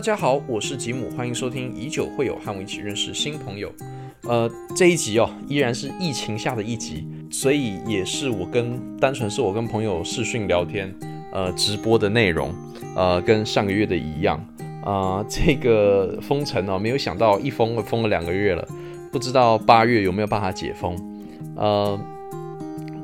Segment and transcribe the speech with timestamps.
[0.00, 3.70] 大家好，我是吉姆，欢迎收听以酒会友，和我一起认识新朋友。
[4.22, 10.90] 呃，这一集哦，依然是疫情下的一集，所以也是我跟单纯是我跟朋友视讯聊天，
[11.34, 12.50] 呃，直播的内容，
[12.96, 14.42] 呃，跟上个月的一样。
[14.82, 18.66] 啊，这个封城哦，没有想到一封封了两个月了，
[19.12, 20.96] 不知道八月有没有办法解封。
[21.56, 22.00] 呃，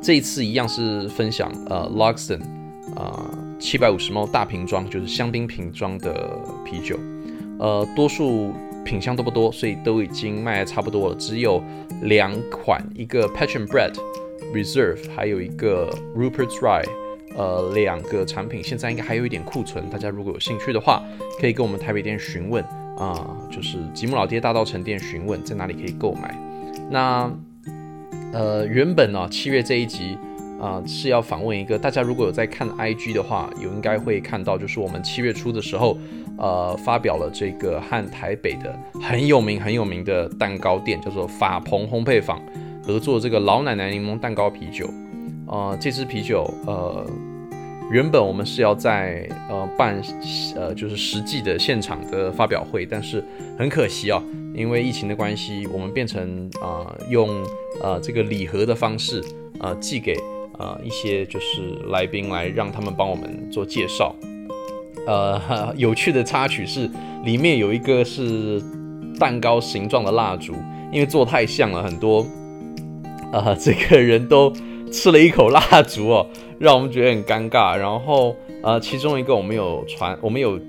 [0.00, 3.36] 这一次一样是分享呃 l o x o n 啊。
[3.58, 6.98] 七百五十毫大瓶装，就是香槟瓶装的啤酒，
[7.58, 8.52] 呃，多数
[8.84, 11.14] 品相都不多，所以都已经卖的差不多了。
[11.14, 11.62] 只有
[12.02, 13.94] 两款，一个 Passion Bread
[14.52, 16.86] Reserve，还有一个 Rupert's Rye，
[17.34, 19.88] 呃，两个产品现在应该还有一点库存。
[19.88, 21.02] 大家如果有兴趣的话，
[21.40, 22.62] 可以跟我们台北店询问
[22.98, 26.38] 啊，就是吉姆老爹大道城店询问在哪里可以购买。
[26.90, 27.30] 那
[28.32, 30.18] 呃，原本呢，七月这一集。
[30.60, 35.98] 啊，是要访问一个大家如果有在看 IG 的话，有应该会看到，就是我们七月初的时候，
[36.38, 42.40] 呃，发表了这个和台北的很有名很有名的蛋糕店，叫做法鹏烘焙坊
[42.82, 44.88] 合作这个老奶奶柠檬蛋糕啤酒。
[45.46, 47.06] 呃，这支啤酒，呃，
[47.91, 50.00] 原本我们是要在呃办
[50.56, 53.22] 呃就是实际的现场的发表会，但是
[53.58, 54.22] 很可惜啊，
[54.54, 57.28] 因为疫情的关系，我们变成啊用
[57.82, 59.22] 呃这个礼盒的方式
[59.60, 60.16] 啊寄给。
[60.58, 64.14] 呃，一些就是来宾来让他们帮我们做介绍。
[65.06, 65.40] 呃，
[65.76, 66.90] 有趣的插曲是，
[67.24, 68.62] 里面有一个是
[69.18, 70.54] 蛋糕形状的蜡烛，
[70.92, 72.26] 因为做太像了，很多
[73.32, 74.52] 呃这个人都
[74.90, 76.26] 吃了一口蜡烛哦，
[76.58, 77.76] 让我们觉得很尴尬。
[77.76, 80.60] 然后呃，其中一个我们有传，我们有。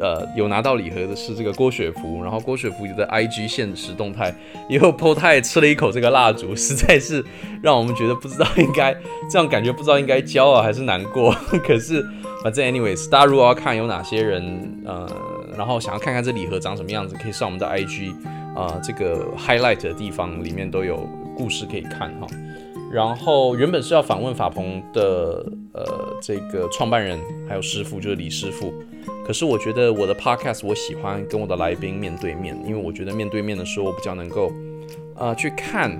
[0.00, 4.34] 呃，有拿到礼盒的是这个郭雪芙，然后郭雪芙的 IG 现实动态，
[4.68, 7.22] 以后 po 他也吃了一口这个蜡烛，实在是
[7.62, 8.96] 让我们觉得不知道应该
[9.30, 11.30] 这样感觉，不知道应该骄傲还是难过。
[11.62, 12.02] 可是
[12.42, 15.06] 反正 anyways，大家如果要看有哪些人，呃，
[15.58, 18.14] 然后想要看看这礼盒长什么样子，可以上我们的 IG
[18.56, 21.06] 啊，这个 highlight 的地方里面都有
[21.36, 22.26] 故事可以看哈。
[22.90, 25.84] 然后原本是要访问法鹏的呃
[26.22, 28.72] 这个创办人还有师傅，就是李师傅。
[29.30, 34.52] 可是我觉得我的 podcast 我喜欢跟我的来宾面对面，因为我觉得面对面的时候我比较能够，
[35.14, 35.92] 呃，去看，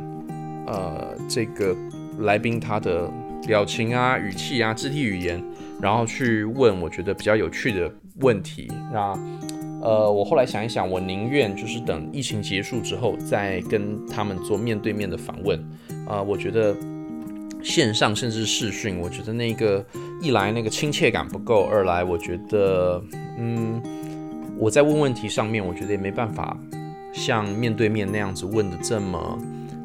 [0.66, 1.72] 呃，这个
[2.18, 3.08] 来宾他的
[3.46, 5.40] 表情啊、语气啊、肢体语言，
[5.80, 8.66] 然后去问我觉得比较有趣的问题。
[8.92, 9.16] 那，
[9.80, 15.56] 呃，我后来想一想，我宁愿就是等疫情结束之后再跟他们做面对面的访问。
[16.04, 16.74] 啊，我觉得。
[17.62, 19.84] 线上甚至视讯，我觉得那个
[20.20, 23.02] 一来那个亲切感不够，二来我觉得，
[23.38, 23.82] 嗯，
[24.58, 26.56] 我在问问题上面，我觉得也没办法
[27.12, 29.38] 像面对面那样子问的这么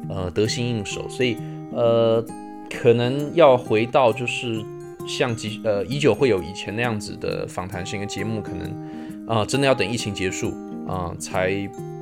[0.08, 1.36] 呃得心应手，所以
[1.72, 2.24] 呃
[2.70, 4.64] 可能要回到就是
[5.06, 10.52] 像几呃已久会有以前那样子的访谈性的节目，可能啊真的要等疫情结束
[10.88, 11.50] 啊才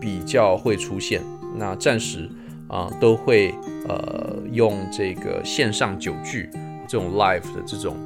[0.00, 1.20] 比较会出现，
[1.56, 2.30] 那暂时。
[2.68, 3.54] 啊，都会
[3.88, 6.48] 呃用这个线上酒具
[6.88, 7.96] 这种 live 的这种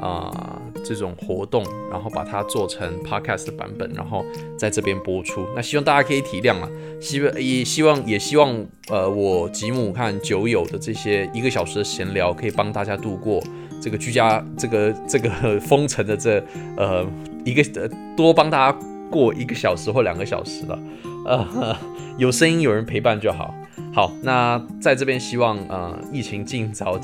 [0.00, 4.24] 啊这种活动，然后把它做成 podcast 的版本，然后
[4.56, 5.46] 在这边播出。
[5.54, 6.68] 那希望大家可以体谅啊，
[7.00, 13.42] 希望也希望也希望呃我吉姆看酒友的这些一个小时的闲聊，可以帮大家度过
[13.80, 15.30] 这个居家这个这个
[15.60, 16.42] 封城的这
[16.76, 17.06] 呃
[17.44, 18.78] 一个呃多帮大家
[19.10, 20.78] 过一个小时或两个小时了，
[21.24, 21.76] 呃
[22.18, 23.54] 有声音有人陪伴就好。
[23.94, 27.00] 好，那在这边希望呃疫情尽早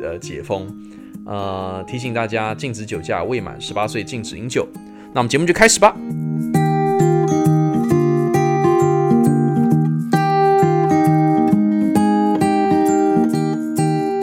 [0.00, 0.68] 呃解封，
[1.26, 4.64] 呃提醒大家禁止酒驾，未满十八岁禁止饮酒。
[5.12, 5.96] 那我们节目就开始吧。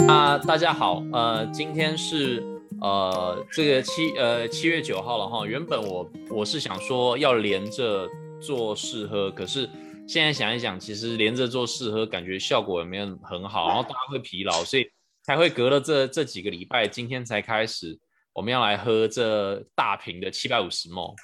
[0.08, 2.42] 啊，大家好，呃，今天是
[2.80, 5.46] 呃这个七呃七月九号了哈。
[5.46, 8.08] 原本我我是想说要连着
[8.40, 9.70] 做试喝，可是。
[10.08, 14.88] 现在想一想，其实连着做试喝，感觉效果也没有很好，然后大家会疲劳，所以
[15.24, 18.00] 才会隔了这这几个礼拜，今天才开始
[18.32, 21.16] 我们要来喝这大瓶的七百五十 ml。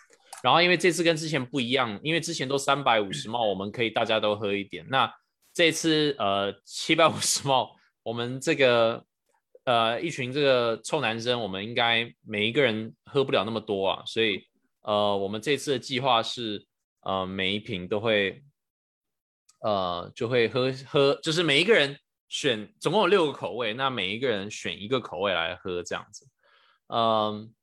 [0.41, 4.83] 然后因为这次跟之前不一样，因为之前都三百五十 ml，我们可以大家都喝一点。
[4.89, 5.13] 那
[5.53, 7.69] 这次呃七百五十 ml，
[8.01, 9.05] 我们这个
[9.65, 14.41] 呃一群这个臭男生，我们应该每一个人喝不了那么多啊，所以
[14.81, 16.65] 呃我们这次的计划是
[17.01, 18.41] 呃每一瓶都会。
[19.61, 21.97] 呃，就会喝喝，就是每一个人
[22.29, 26.27] 选，总共有六个口味，那每一个人选一个口味来喝，这样子。
[26.87, 27.53] 嗯，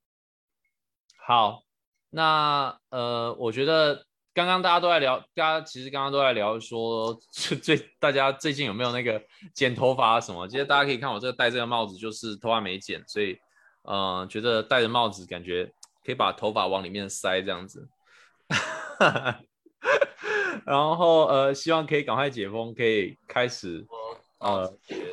[1.27, 1.63] 好，
[2.11, 7.19] 那呃，我觉得刚刚大家都在聊，大家其实刚刚都在聊说，
[7.63, 9.21] 最大家最近有没有那个
[9.53, 10.47] 剪头发什么？
[10.47, 13.37] 其实大家可以看我这个戴这个帽子，就是头发没剪，所以
[13.83, 15.65] 嗯，觉得戴着帽子感觉
[16.05, 17.89] 可以把头发往里面塞这样子。
[18.99, 19.41] 哈 哈
[20.67, 23.87] 然后呃，希望可以赶快解封，可以开始
[24.39, 24.67] 呃，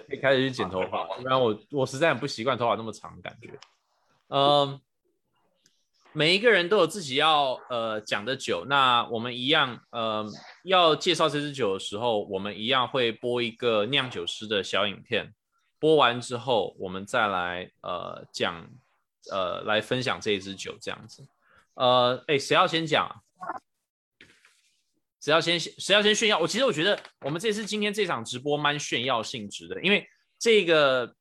[0.07, 3.49] 可以开始去剪头发，不然我我实在很不习惯头发那么长的感觉。
[4.29, 4.79] 嗯，
[6.13, 10.25] 每一个人都有自己要呃讲的酒，那我们一样呃
[10.63, 15.33] 要介绍这支酒的时候，我们一样会播一个酿酒师的小影片，
[15.79, 18.67] 播完之后我们再来呃讲
[19.31, 21.27] 呃来分享这一支酒这样子。
[21.75, 23.23] 呃，哎，谁要先讲？
[25.25, 26.37] 谁要先谁要先炫耀？
[26.37, 30.07] 我其实我觉得我们这次今天这场直播蛮炫耀性质的，因为
[30.37, 31.15] 这个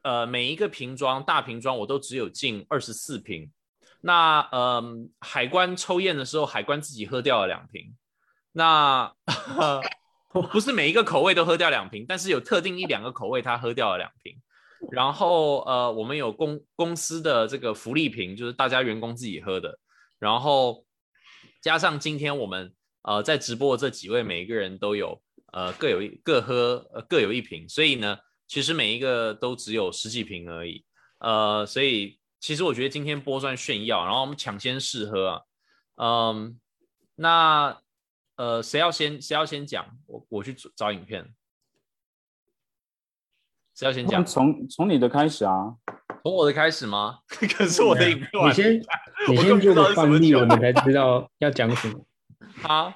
[0.00, 3.52] 呃每一个瓶装大瓶装我都只有进二十四瓶，
[4.00, 4.82] 那呃
[5.20, 7.94] 海关抽验的时候海关自己喝掉了两瓶，
[8.52, 9.12] 那
[10.50, 14.40] 不是每一个口味都喝掉两瓶，但是有特定一两个口味他喝掉了两瓶，
[14.90, 19.78] 然后呃我们有公公司的这个福利瓶，就是大家员工自己喝的，
[20.18, 20.86] 然后
[21.60, 22.74] 加上今天我们。
[23.02, 25.20] 呃，在直播的这几位，每一个人都有
[25.52, 30.84] 呃各有一各喝呃各有一瓶，所以呢，其实每一个都只有十几瓶而已。
[31.18, 35.40] 呃，所以其实我觉得今天播算炫耀，然后我们抢先试喝啊。
[35.96, 36.58] 嗯，
[37.14, 37.78] 那
[38.36, 39.86] 呃谁要先谁要先讲？
[40.06, 41.32] 我我去找影片。
[43.74, 44.24] 谁要先讲？
[44.24, 45.74] 从从你的开始啊？
[46.22, 47.20] 从我的开始吗？
[47.28, 48.82] 可是我的影片，你先
[49.28, 52.06] 你先做个范例，我们才知道要讲什么。
[52.62, 52.92] 好，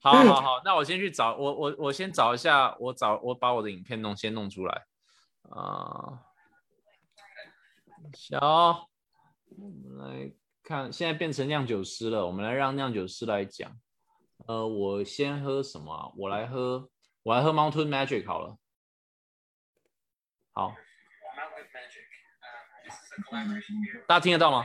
[0.00, 4.86] 好，好，好，那我先去找我，我，我先找一下，我找我把我的影片弄先弄出来
[5.50, 6.24] 啊。
[8.14, 8.88] 小，
[9.56, 10.32] 我们来
[10.62, 13.78] 看，现在变成酿酒师了，我们来让酿酒师来讲。
[14.46, 16.14] 呃，我先喝什么？
[16.16, 16.88] 我来喝，
[17.22, 18.56] 我来喝 Mountain Magic 好了。
[20.52, 20.74] 好，
[24.06, 24.64] 大家听得到吗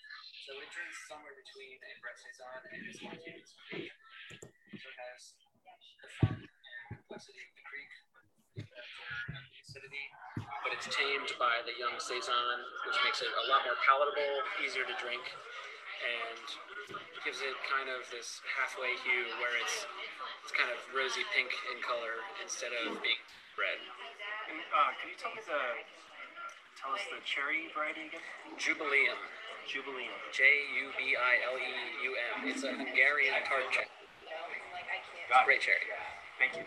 [0.41, 3.93] ？So it drinks somewhere between a Brett Saison and his Martinez Creek.
[4.73, 5.37] So it has
[6.01, 7.91] the fun and complexity of the Creek,
[8.57, 10.05] the acidity,
[10.65, 12.57] but it's tamed by the young Saison,
[12.89, 14.33] which makes it a lot more palatable,
[14.65, 16.41] easier to drink, and
[17.21, 19.85] gives it kind of this halfway hue where it's
[20.41, 23.21] it's kind of rosy pink in color instead of being
[23.61, 23.77] red.
[24.49, 25.85] And, uh, can you tell me the
[26.81, 28.25] tell us the cherry variety again?
[28.57, 29.21] Jubileum.
[29.67, 30.15] Jubileum.
[30.31, 30.43] J
[30.81, 31.73] U B I L E
[32.07, 32.49] U M.
[32.49, 33.87] It's a Hungarian tart cherry.
[35.29, 35.87] Got Great cherry.
[36.39, 36.63] Thank you.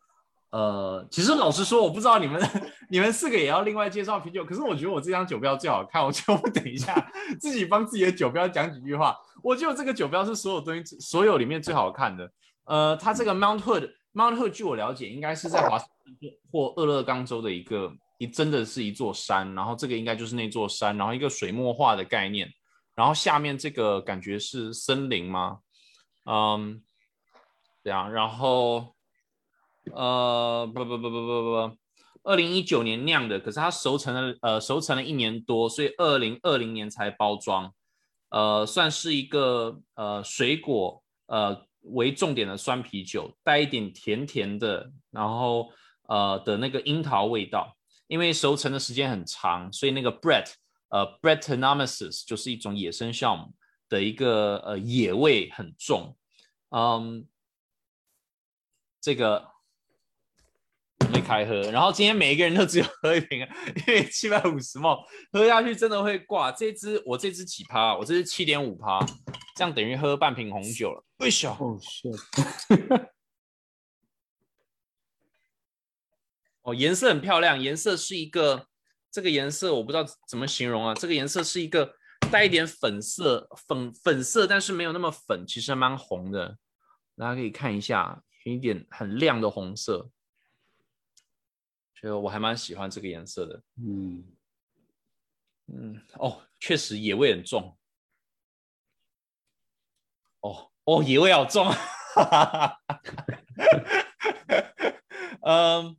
[0.50, 2.38] 呃，其实老实说，我不知道你们
[2.90, 6.04] 你们四个也要另外介绍啤酒，可是我觉得我这张酒标最好看。
[6.04, 6.94] 我觉得我等一下
[7.40, 9.16] 自己帮自己的酒标讲几句话。
[9.42, 12.30] 我觉得这个酒标是所有东西所有里面最好看的。
[12.64, 15.88] 呃，它这个 Mount Hood，Mount Hood 据我了解，应该是在华盛
[16.21, 17.92] 顿或俄勒冈州的一个。
[18.18, 22.49] 一真的是一座山，然后这个应该就是那座山，然后一个水墨画的概念，
[22.94, 25.59] 然后下面这个感觉是森林吗？
[26.25, 26.80] 嗯，
[27.83, 28.94] 对啊，然后
[29.92, 31.76] 呃，不不不不不不不，
[32.23, 37.75] 二零一九年酿的，可是它熟成了呃熟成了一年多，所以二零二零年才包装，
[38.30, 45.71] 呃，算是一个呃水果呃为重点的酸啤酒，带一点甜甜的，然后
[46.09, 47.76] 呃的那个樱桃味道。
[48.07, 50.53] 因为熟成的时间很长，所以那个 Brett
[50.91, 53.55] 呃 Brettanomyces 就是一种野生酵母
[53.88, 56.14] 的一个呃野味很重。
[56.69, 57.26] 嗯，
[59.00, 59.49] 这个
[61.11, 66.53] 没开喝，然后今天每一个人都只有喝一瓶啊，因为七百五十毫喝下去真的会挂。
[66.53, 67.97] 这支我这支几趴？
[67.97, 69.00] 我这支七点五趴，
[69.57, 71.03] 这样等于喝半瓶红酒了。
[71.18, 71.56] 为什么？
[71.59, 72.09] 哦，是。
[76.62, 78.68] 哦，颜色很漂亮，颜色是一个
[79.11, 81.94] 这个颜色我不知道怎么形容啊，这个颜色是一个
[82.33, 86.59] 带一点粉色，粉粉色，但是没有那么粉，其实还蛮红的，
[87.16, 90.11] 大家可以看一下，有一点很亮的红色，
[92.00, 94.25] 所以我还蛮喜欢这个颜色的，嗯。
[95.66, 97.78] 嗯，哦，确实野味很重，
[100.40, 102.81] 哦哦，野味好重，哈哈哈哈，
[105.43, 105.97] 嗯。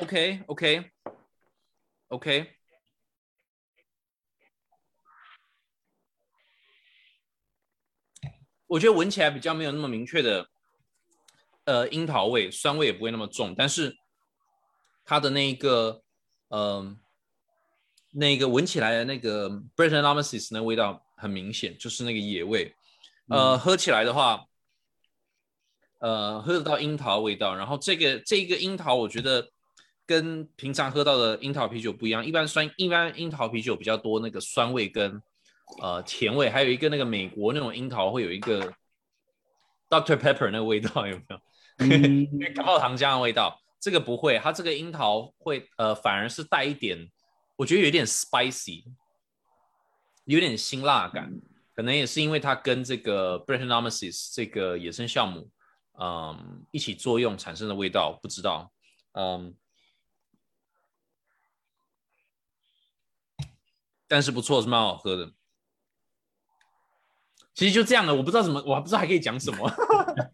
[0.00, 0.92] OK，OK，OK。
[8.66, 10.48] 我觉得闻起来比较没有那么明确的，
[11.64, 13.94] 呃，樱桃味，酸味也不会那么重，但是
[15.04, 16.01] 它的那个，
[16.52, 16.98] 嗯，
[18.12, 22.74] 那个闻起来的那个 Brettanomyces 那味道很明显，就是那个野味。
[23.28, 24.44] 呃，喝起来的话。
[26.02, 29.48] 呃，喝得到樱桃味道，然后这个这个樱桃，我觉得
[30.04, 32.26] 跟平常喝到的樱桃啤酒不一样。
[32.26, 35.22] 一般酸，一般樱桃啤酒比较多那个酸味跟
[35.80, 38.74] 呃甜味，还有一个那个美国那种樱桃会有一个
[39.88, 42.50] Doctor Pepper 那个味道，有没有？
[42.52, 43.61] 感冒糖浆的味道。
[43.82, 47.10] 这个不会，它这个樱桃会呃反而是带一点，
[47.56, 48.84] 我觉得有点 spicy，
[50.24, 51.30] 有点辛辣感，
[51.74, 55.50] 可能也是因为它跟这个 Brettanomyces 这个野生酵母。
[56.00, 58.72] 嗯，一起作用产生的味道不知道，
[59.12, 59.54] 嗯，
[64.08, 65.30] 但是不错，是蛮好喝的。
[67.52, 69.70] 其实就这样的，我不知道怎么，我还不知道还可以讲什么。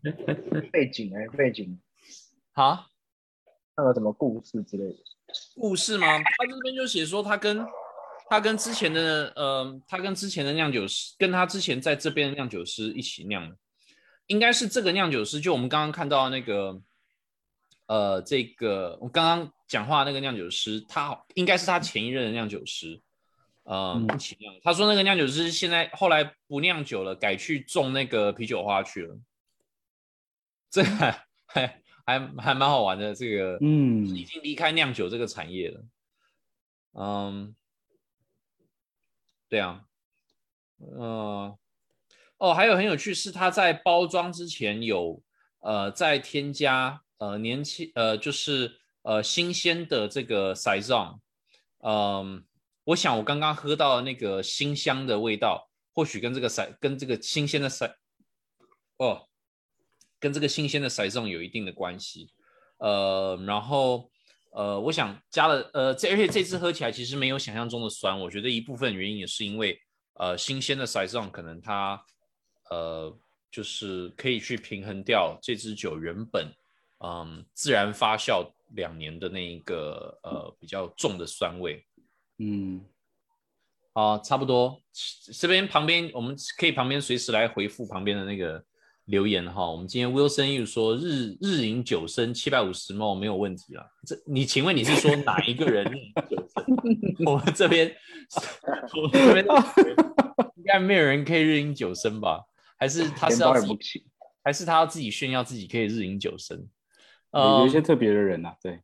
[0.71, 1.81] 背景哎，背景，
[2.53, 2.87] 好，
[3.79, 4.97] 那个什么故事之类的？
[5.55, 6.07] 故事吗？
[6.19, 7.65] 他这边就写说，他跟
[8.29, 13.57] 他跟之前的，呃，他跟之前的酿酒师，跟他之前在这边的酿酒师一起酿的。
[14.27, 16.83] 应该是这个酿酒师，就我们刚刚看到那个，
[17.87, 23.01] 呃，这个我刚刚讲话那个酿酒师，他应该是他前一任的酿酒师，
[23.63, 24.53] 呃，一起酿。
[24.63, 29.17] 他说那个酿酒师现在后来不酿酒了，改去种那个啤酒花去了。
[30.69, 31.25] 这还
[32.09, 35.85] 还还还蛮好玩的，这个，嗯，已经离开酿酒这个产业了。
[36.95, 37.55] 嗯，
[39.51, 39.85] 对啊，
[40.81, 41.55] 嗯。
[42.39, 45.21] 哦，还有很有趣是，他在包装之前有
[45.59, 51.19] 呃，在添加呃年轻呃就是呃新鲜的这个 saison，
[51.81, 52.45] 嗯，
[52.85, 57.93] 我想我刚刚喝到的那个新香的味道，或许跟这个 sa 跟这个新鲜的 sa
[58.97, 59.28] 哦，
[60.21, 62.31] 跟这个新鲜的 saison 有一定的关系，
[62.79, 64.11] 呃，然后
[64.53, 69.81] 呃，我想加了呃这而且这次喝起来其实没有想象中的酸，我觉得一部分原因也是因为
[70.15, 72.03] 呃新鲜的 saison 可能它。
[72.71, 73.19] 呃，
[73.51, 76.53] 就是可以去平衡掉这支酒原本，
[77.03, 81.83] 嗯，自然发酵两年的那一个呃比较重的酸味，
[82.37, 82.85] 嗯，
[83.95, 84.79] 啊，差不多。
[85.33, 88.63] 这边旁边我们可以旁边随时来回复旁边的那个
[89.09, 89.71] 留言哈。
[89.71, 93.85] 我们今天 Wilson 又说日日饮酒升七百五十毛没有问题了。
[94.07, 96.65] 这你请问你是说哪一个人日饮酒升？
[97.27, 97.95] 我们这边
[98.97, 99.47] 我们这边
[100.57, 102.45] 应该没有人可以日饮酒升吧？
[102.79, 104.07] 还是他是要自己，
[104.45, 106.69] 还是他要自己炫耀自己可以日饮酒深？
[107.33, 108.81] 有一些特别的人呐，对，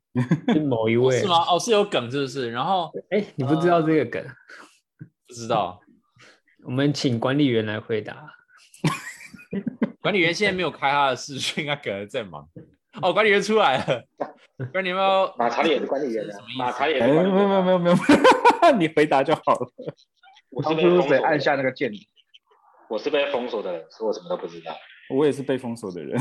[0.61, 1.47] 某一位是吗？
[1.49, 2.51] 哦，是有梗，是不是？
[2.51, 4.23] 然后，哎，你不知道这个梗？
[5.27, 5.81] 不知道，
[6.65, 8.27] 我们请管理员来回答。
[10.01, 12.49] 管理员现在没有开他的视讯，他可能在忙。
[13.03, 14.05] 哦，管理员出来了。
[14.73, 14.97] 管理员，
[15.37, 16.39] 马查理也是管理员啊？
[16.59, 17.97] 马查理，没有没有没有没有，
[18.79, 19.69] 你回答就好了。
[20.51, 21.91] 我当初谁按下那个键？
[22.89, 24.73] 我是被封锁的人，所以我什么都不知道。
[25.11, 26.21] 我也是被封锁的人。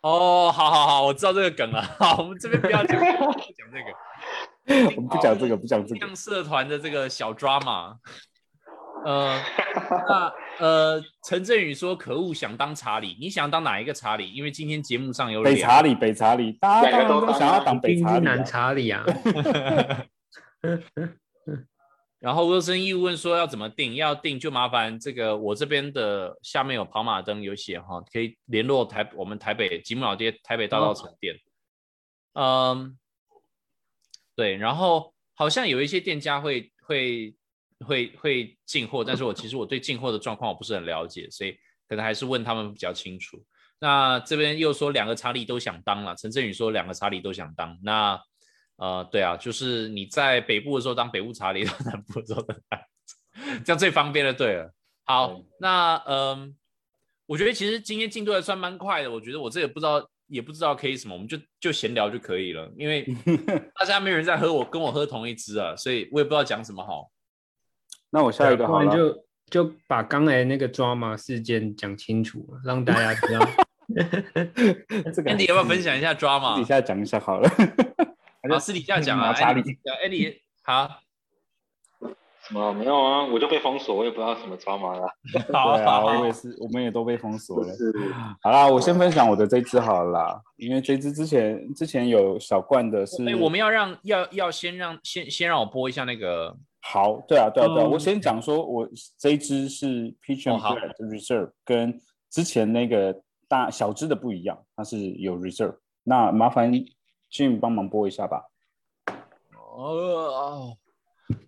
[0.00, 1.82] 哦，好好好，我知道这个梗了。
[1.82, 4.94] 好，我们这边不要讲，不讲这个。
[4.96, 6.00] 我们不讲这个，不讲这个。
[6.00, 7.96] 像社团的这个小 drama。
[9.04, 9.38] 呃，
[10.08, 14.32] 那呃，陈振宇说：“可恶，想当查理，你想当哪一个查理？
[14.32, 19.04] 因为今天节目上有北查理，北查理，大家都想要当北查理，南查理啊。
[22.18, 23.96] 然后沃森义问说要怎么定？
[23.96, 31.36] 要定就麻烦这个我这边的下面有跑马灯有写哈，可以联络台我们台北吉姆老爹台北大道城店。
[32.32, 32.96] 嗯，
[34.34, 37.34] 对，然后好像有一些店家会会。
[37.84, 41.52] 会会进货，但是我其实我对进货的状况我不是很了解，所以
[41.88, 43.44] 可能还是问他们比较清楚。
[43.80, 47.78] 那这边又说两个查理都想当了，陈振宇说两个查理都想当。
[47.82, 48.18] 那
[48.76, 52.80] 呃，对啊，就是你在北部的时候当北部查理，到南部的时候当，
[53.64, 54.32] 这样最方便的。
[54.32, 54.72] 对了，
[55.04, 56.56] 好，那嗯，
[57.26, 59.10] 我觉得其实今天进度还算蛮快的。
[59.10, 63.06] 我觉得我这也不知道也不知道可以什么，我们就就闲聊就可以了，因为
[63.78, 67.10] 大家没有人在喝我跟我喝同一支啊，所以我也不知道讲什么好。
[68.14, 73.44] 那我下一个好了，就就把刚才那个抓马事件讲清楚，让大家知道。
[75.12, 76.54] 这个 Andy 要不要分享一下抓马？
[76.54, 77.50] 私底下讲一下好了。
[78.48, 79.32] 好，私底下讲啊。
[79.32, 80.88] 查理，Andy 好。
[82.46, 83.24] 什么没有啊？
[83.24, 85.08] 我就被封锁，我也不知道什么抓马了。
[85.52, 87.74] 好啊，我也是，我们也都被封锁了。
[88.42, 93.28] 好啦，我先分享我的这支好了，因为这支之前之前有小罐的是。
[93.28, 96.56] 哎，我们要让要要先让先先让我播一下那个。
[96.86, 98.86] 好，对啊，对啊，对啊，我先讲说，我
[99.16, 101.98] 这一支是 Peach and Bread Reserve，跟
[102.28, 105.78] 之前那个大小支的不一样，它是有 Reserve。
[106.02, 106.70] 那麻烦
[107.30, 108.50] Jim 帮忙播一下吧。
[109.72, 110.78] 哦哦，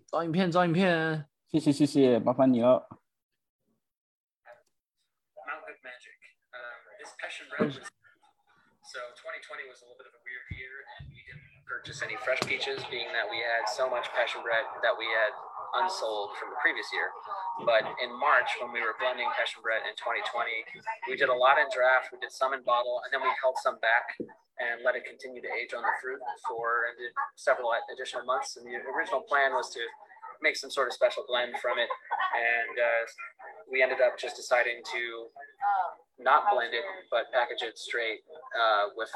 [0.07, 2.89] 找影片，找影片，谢谢，谢谢，麻烦你了。
[11.87, 15.31] Purchase any fresh peaches, being that we had so much passion bread that we had
[15.79, 17.07] unsold from the previous year.
[17.63, 21.55] But in March, when we were blending passion bread in 2020, we did a lot
[21.55, 24.99] in draft, we did some in bottle, and then we held some back and let
[24.99, 26.91] it continue to age on the fruit for
[27.39, 28.59] several additional months.
[28.59, 29.79] And the original plan was to
[30.43, 31.87] make some sort of special blend from it.
[31.87, 33.03] And uh,
[33.71, 35.31] we ended up just deciding to
[36.19, 39.13] not blend it, but package it straight uh, with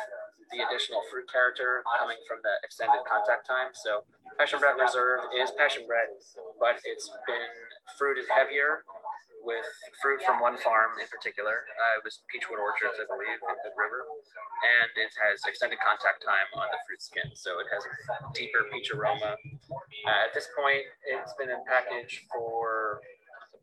[0.53, 3.73] the additional fruit character coming from the extended contact time.
[3.73, 4.05] So
[4.37, 6.13] Passion Bread Reserve is Passion Bread,
[6.59, 7.49] but it's been
[7.97, 8.85] fruited heavier
[9.41, 9.65] with
[10.01, 11.65] fruit from one farm in particular.
[11.65, 14.05] Uh, it was Peachwood Orchards, I believe, in Hood River.
[14.61, 18.69] And it has extended contact time on the fruit skin, so it has a deeper
[18.69, 19.33] peach aroma.
[19.33, 23.01] Uh, at this point, it's been in package for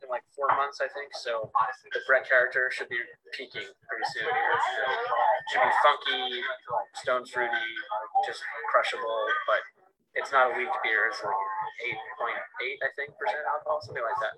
[0.07, 1.11] in like four months, I think.
[1.19, 1.51] So
[1.93, 2.99] the Brett character should be
[3.33, 4.57] peaking pretty soon here.
[4.75, 4.83] So
[5.51, 6.23] should be funky,
[7.01, 7.69] stone fruity,
[8.25, 9.61] just crushable, but
[10.15, 11.09] it's not a weak beer.
[11.09, 11.33] It's like
[12.61, 14.35] 8.8, I think, percent alcohol, something like that.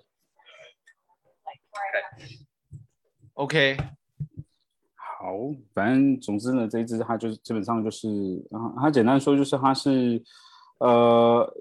[3.38, 3.76] Okay.
[3.76, 3.76] OK，
[4.94, 5.34] 好，
[5.74, 8.08] 反正总之呢，这一支它就是基本上就是，
[8.50, 10.22] 啊，它简单说就是它是，
[10.78, 11.54] 呃，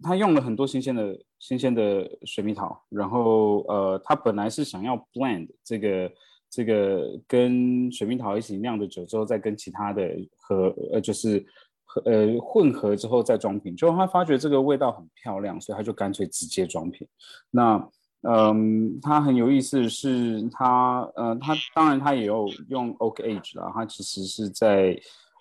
[0.00, 6.11] 他用了很多新鲜的 新鲜的水蜜桃，然后呃，他本来是想要 blend 这个
[6.49, 11.45] 这个跟水蜜桃一起酿的酒之后，再跟其他的和呃就是
[11.83, 17.05] 和呃混合之后再装瓶，结果他发觉这个味道很漂亮，所以他就干脆直接装瓶。
[17.51, 17.89] 那
[18.21, 24.97] 嗯，他很有意思是，他呃他当然他也有用 oak age 啦，他其实是在。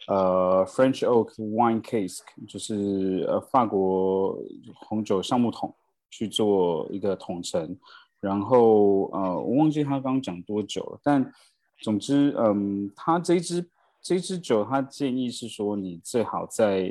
[0.09, 4.37] 呃，French Oak Wine Cask 就是呃法国
[4.75, 5.73] 红酒橡木桶
[6.13, 7.77] 去做一个统称，
[8.21, 11.33] 然后呃我忘记他刚刚讲多久了，但
[11.81, 13.69] 总之嗯，他这支
[14.01, 16.89] 这支酒他建议是说你最好在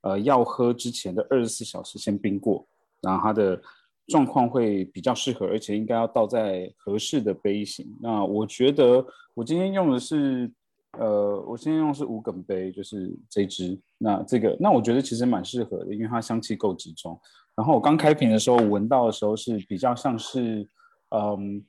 [0.00, 2.66] 呃要喝之前的二十四小时先冰过，
[3.02, 3.60] 然后它的
[4.08, 7.86] 状况会比较适合，而且应该要倒在合适的杯型。
[8.00, 10.50] 那我觉得我今天用的是。
[10.98, 13.80] 呃，我今天用是无梗杯，就是这支。
[13.96, 17.18] 那这个，那我觉得其实蛮适合的，因为它香气够集中。
[17.56, 20.68] 然后我刚开瓶的时候闻到的时候是比较像是，
[21.10, 21.64] 嗯，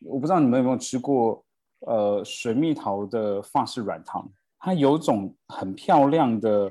[0.00, 1.44] 我不知道你们有没有吃过，
[1.86, 4.28] 呃，水蜜桃的法式软糖，
[4.58, 6.68] 它有种很漂亮的、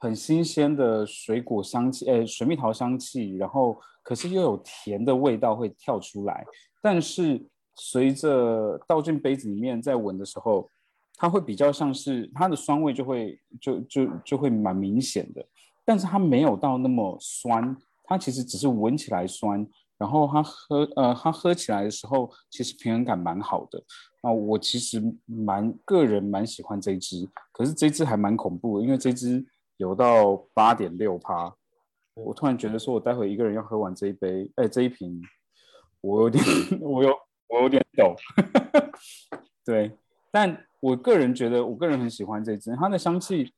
[0.00, 6.44] 很新鲜的水果香气，诶，水蜜桃香气，然后可是又有甜的味道会跳出来，
[6.82, 7.42] 但是
[7.76, 10.68] 随着倒进杯子里面再闻的时候。
[11.18, 15.44] 它会比较像是它的酸味就会就就就会蛮明显的，
[15.84, 19.66] 但是它没有到那么酸，它其实只是闻起来酸，
[19.98, 23.82] 然后它喝呃它喝起来的时候，其实平衡感蛮好的。
[24.22, 29.44] 啊，我其实蛮个人蛮喜欢这一支，可是这支还蛮恐怖的，因为这支
[29.76, 31.54] 有到八点六趴。
[32.14, 35.22] 我突然觉得说，我待会一个人要喝完这一杯，哎，这一瓶，
[36.00, 36.44] 我有点，
[36.82, 37.14] 我有
[37.48, 38.16] 我有点抖。
[39.64, 39.96] 对，
[40.32, 43.52] 但我个人觉得，我个人很喜欢这支，它的香气，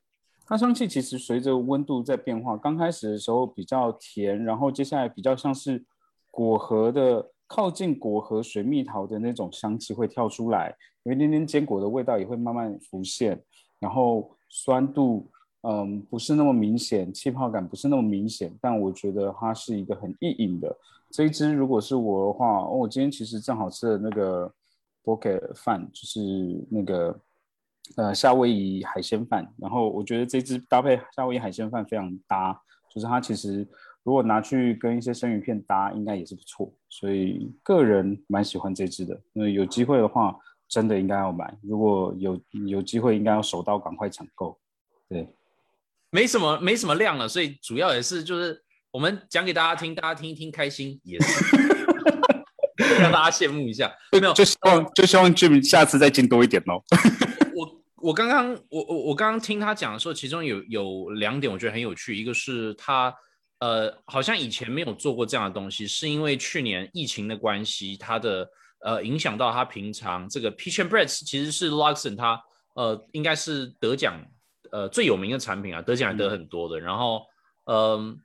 [0.45, 5.83] 它香气其实随着温度在变化，刚开始的时候比较甜，然后接下来比较像是
[6.29, 7.31] 果核的。
[7.53, 13.37] 靠近果核水蜜桃的那种香气会跳出来，有一点点坚果的味道也会慢慢浮现，
[13.77, 15.29] 然后酸度，
[15.63, 20.73] 嗯，不是那么明显，气泡感不是那么明显，但我觉得它是一个很易饮的。
[21.09, 24.49] 这一支如果是我的话，哦我今天其实正好吃的那个
[25.03, 26.19] k e 饭，就是
[26.69, 27.19] 那个
[27.97, 32.61] 呃夏威夷海鲜饭，然后我觉得这支搭配夏威夷海鲜饭非常搭，
[32.93, 33.67] 就是它其实。
[34.03, 36.73] 如果拿去跟一些生鱼片搭，应该也是不错。
[36.89, 39.21] 所以个人蛮喜欢这支的。
[39.31, 40.35] 那有机会的话，
[40.67, 41.55] 真的应该要买。
[41.61, 44.57] 如果有有机会，应该要手到赶快抢购。
[45.07, 45.27] 对，
[46.09, 48.59] 没什么没什么量了，所以主要也是就是
[48.89, 51.57] 我们讲给大家听，大家听一听开心也是，
[53.11, 53.91] 让大家羡慕一下。
[54.11, 56.83] 没有，就希望就希望 Jim 下次再进多一点喽。
[57.55, 63.13] 我我刚刚我我我刚刚听他讲的时候，其中有有两点我觉得很有趣，一个是他。
[63.63, 68.49] 呃，好像以前没有做过这样的东西，是因为去年疫情的关系，他的
[68.83, 72.41] 呃影响到他平常这个 Peach and Bread 其实是 Luxon 他
[72.73, 74.19] 呃应该是得奖
[74.71, 76.79] 呃最有名的产品啊，得奖也得很多的。
[76.79, 77.21] 然后
[77.65, 78.17] 嗯，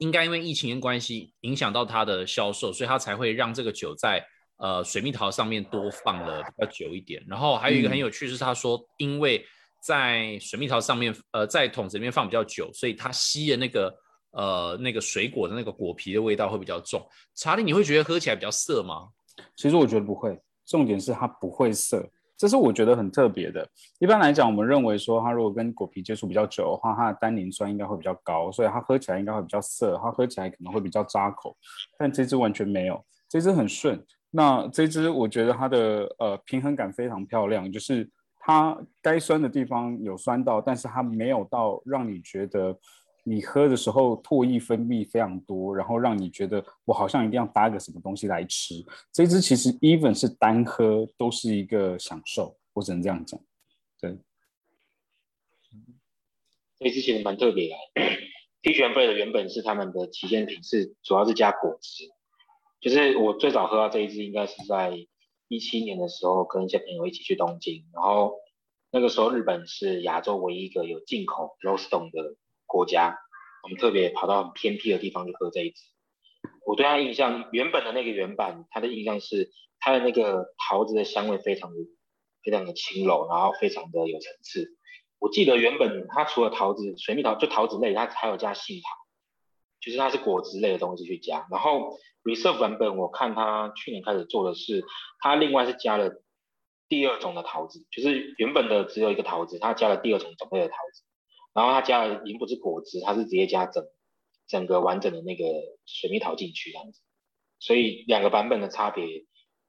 [0.00, 4.22] 应该因为疫情的关系影响到它的销售，所以它才会让这个酒在
[4.58, 7.24] 呃水蜜桃上面多放了比较久一点。
[7.26, 9.42] 然后还有一个很有趣是，他说因为
[9.80, 13.94] 在水蜜桃上面呃在桶子里面放比较久，所以它吸的那个。
[14.32, 17.04] 呃，那个水果的那个果皮的味道会比较重。
[17.34, 19.08] 查理，你会觉得喝起来比较涩吗？
[19.56, 22.08] 其实我觉得不会，重点是它不会涩，
[22.40, 23.68] 这是我觉得很特别的。
[23.98, 31.54] 一般来讲，我们认为说它如果跟果皮接触比较久的话，它的单宁酸应该会比较高，所以它喝起来应该会比较涩，它喝起来可能会比较扎口。
[31.98, 34.02] 但这支完全没有，这支很顺。
[34.30, 42.74] 那这支我觉得它的呃平衡感非常漂亮，就是它该酸的地方有酸到，但是它没有到让你觉得。
[43.22, 48.74] 你喝的时候唾液分泌非常多，然后让你觉得我好像一定要搭个什么东西来吃。
[49.12, 53.38] 这支其实 even 是单喝都是一个享受，我只能这样讲。
[54.00, 54.16] 对，
[56.78, 57.74] 这支其实蛮特别的。
[58.62, 62.04] T 炫杯的原本是他们的旗舰品，是主要是加果汁。
[62.80, 64.92] 就是我最早喝到这一支，应该是在
[65.48, 68.34] 一七年的时候，跟一些朋友一起去东京，然后
[68.90, 72.36] 那个时候日本是亚洲唯一一个有进口 Rose Stone 的。
[72.70, 73.18] 国家，
[73.64, 75.82] 我们特别跑到很偏僻的地方去喝这一支。
[76.64, 81.76] 我对它印象，原本的那个原版，它的印象是它的那个桃子的香味非常的
[82.44, 84.76] 非常的轻柔，然后非常的有层次。
[85.18, 88.88] 我记得原本它除了桃子、水蜜桃就桃子类，它还有加杏桃，
[89.80, 91.46] 就是它是果汁类的东西去加。
[91.50, 94.84] 然后 Reserve 版本，我看它去年开始做的是，
[95.18, 96.22] 它另外是加了
[96.88, 101.02] 第二种的桃子，就是原本的只有一个桃子，它加了第二种种类的桃子。
[101.52, 103.84] 然后它加了已经不是果汁，它是直接加整
[104.46, 105.44] 整个完整的那个
[105.86, 107.00] 水蜜桃进去这样子，
[107.58, 109.04] 所以两个版本的差别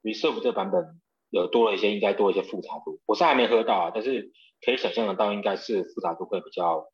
[0.02, 3.00] ，Reserve 这版本有多了一些，应该多一些复杂度。
[3.06, 4.32] 我是还没喝到啊，但是
[4.64, 6.84] 可以想象得到，应该是复杂度会比较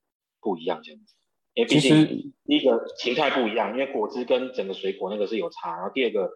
[0.41, 1.15] 不一样这样子。
[1.55, 6.31] 因为毕竟第一个形态不一样，因为果汁跟整个水果那个是有差，然后第二个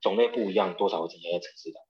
[0.00, 1.80] 种类不一样，多少会增加一些层次的。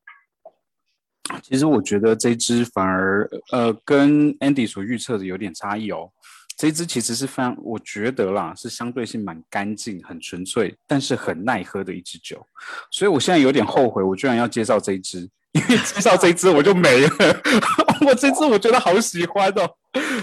[1.42, 6.10] 其实我觉得这支反而呃跟 Andy 所预测的有点差异哦。
[6.56, 12.46] 这支其实是非常，我觉得啦是相对性蛮干净、很纯粹，但是很耐喝的一支酒。
[12.92, 17.10] 所以我现在有点后悔，我居然要介绍这一支， 因为介绍这一支我就没了。
[18.06, 19.68] 我这支我觉得好喜欢哦。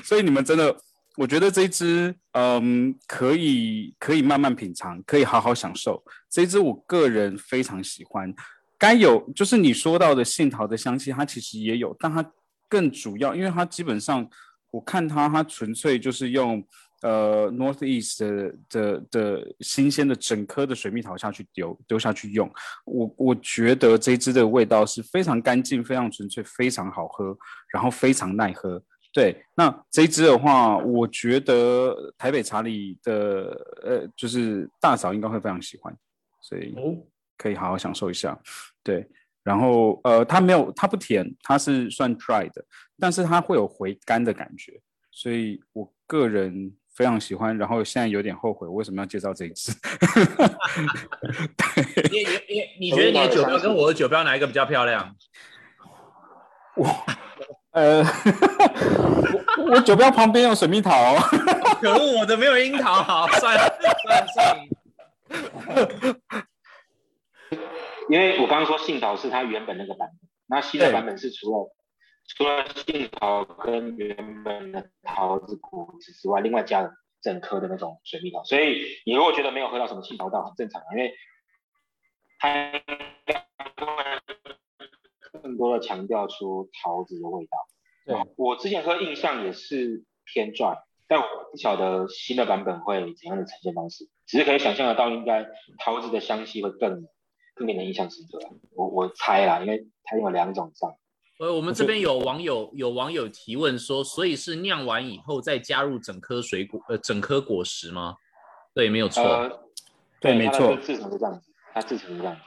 [0.04, 0.74] 所以你们真的，
[1.18, 6.02] 我觉得这支嗯可以可以慢慢品尝，可以好好享受。
[6.30, 8.34] 这支我个人非常喜欢。
[8.82, 12.26] 该有就是你说到的杏桃的香气，它其实也有，但它
[12.68, 14.28] 更主要，因为它基本上
[14.72, 16.66] 我看它，它纯粹就是用
[17.04, 22.52] 呃 Northeast 的的新鲜的整颗的水蜜桃下去丢丢下去用，
[22.86, 27.38] 我我觉得这支的味道是非常干净、非常纯粹、非常好喝，
[27.72, 28.82] 然后非常耐喝。
[29.14, 33.14] 对，那这支的话，我觉得台北茶里的
[33.84, 35.96] 呃就是大嫂应该会非常喜欢，
[36.42, 36.74] 所以。
[37.42, 38.38] 可以好好享受一下，
[38.84, 39.04] 对，
[39.44, 42.64] 然后呃，它没有，它不甜，它是算 dry 的，
[43.00, 49.72] 但是它会有回甘的感觉，所以我个人非常喜欢，然后现在有点后悔为什么要介绍这一支。
[52.12, 55.16] 你你你你觉得你的酒标跟我的酒标哪一个比较漂亮？
[56.76, 56.88] 我
[57.72, 58.04] 呃，
[59.58, 61.20] 我我酒标旁边有水蜜桃、哦，
[61.82, 63.62] 可恶，我的没有樱桃，好，算了
[64.04, 64.46] 算了算
[66.36, 66.46] 了。
[68.12, 71.74] 因为我刚刚说杏桃是它原本那个版本，那新的版本是除了
[72.28, 78.44] 除了杏桃跟原本的桃子果子之外，另外加了整颗的那种水蜜桃。
[78.44, 81.14] 所以你如果觉得没有喝到什么杏桃道，很正常，因为
[82.38, 82.82] 它
[85.42, 87.58] 更多的强调出桃子的味道。
[88.06, 95.48] 对，我之前喝印象也是偏 dry，但我不晓得新的版本会怎样的呈现方式，只是可以想象得到，应该
[95.80, 97.08] 桃子的香气会更
[97.62, 98.50] 更令人印象深刻啊。
[98.76, 100.92] 我我猜啦，因为它有两种上。
[101.40, 108.16] 呃，我们这边有网友有网友提问说，所以是酿完以后再加入整颗水果呃整颗果实吗？
[108.74, 109.24] 对，没有错。
[109.24, 109.60] 呃，
[110.20, 112.42] 对没错制成是这样子，它制成是这样子。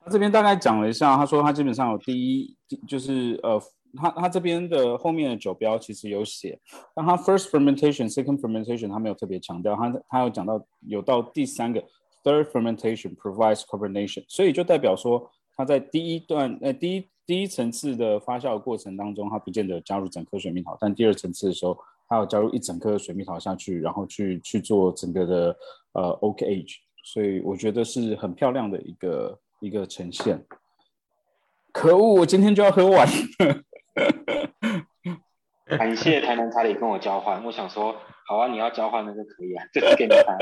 [0.00, 3.58] 他这边大概讲了一下，他说他基本上有第一，就是呃，
[3.96, 6.60] 他他这边的后面的酒标其实有写，
[6.94, 11.82] 但他 first fermentation、second fermentation 他没有特别强调，他他有讲到有到第三个
[12.24, 25.56] third fermentation provides carbonation，所以就代表说它在第一段呃第一第一层次的发酵过程当中，它不见得加入整颗水蜜桃，但第二层次的时候，它要加入一整颗水蜜桃下去，然后去去做整个的
[25.92, 30.44] 呃 oak age，所以我觉得是很漂亮的一个一个呈现。
[31.72, 33.14] 可恶，我今天就要喝完了。
[35.78, 40.36] 感谢台南查理跟我交换，我想说，好啊，你要交换那就可以啊，这是给你看。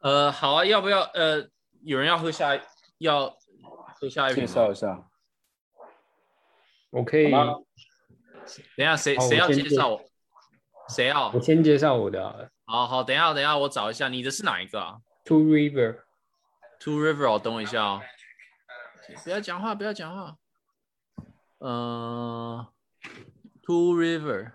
[0.00, 1.48] 呃，好啊，要不要呃，
[1.82, 2.58] 有人要喝下
[2.98, 3.36] 要
[4.00, 4.52] 喝下一瓶介？
[4.52, 5.08] 绍一下，
[6.90, 7.64] 我可以，等
[8.76, 10.00] 一下谁好我谁要先介介绍我？
[10.88, 11.40] 谁要我？
[11.40, 18.00] 先介绍我的好了好好，等一下等一下，我找一下你的是哪一个啊 Two River，？Two River，哦，等我一下哦。
[19.24, 20.36] 不要讲话，不要讲话。
[21.60, 22.64] 嗯、
[23.62, 24.52] Two River，Mount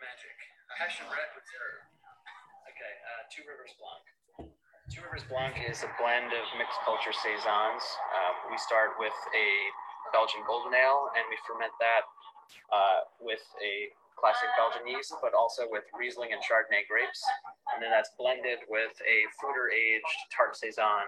[0.00, 0.38] Magic.
[0.70, 0.88] Okay,
[5.14, 7.82] Two Blanc is a blend of mixed culture saisons.
[8.18, 9.48] Um, we start with a
[10.10, 12.02] Belgian golden ale, and we ferment that
[12.74, 17.22] uh, with a classic Belgian yeast, but also with Riesling and Chardonnay grapes.
[17.70, 21.06] And then that's blended with a fruiter aged tart saison,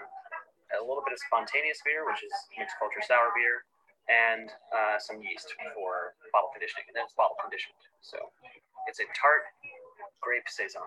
[0.78, 3.66] a little bit of spontaneous beer, which is mixed culture sour beer,
[4.06, 6.86] and uh, some yeast for bottle conditioning.
[6.86, 7.82] And then it's bottle conditioned.
[8.06, 8.22] So
[8.86, 9.50] it's a tart
[10.22, 10.86] grape saison.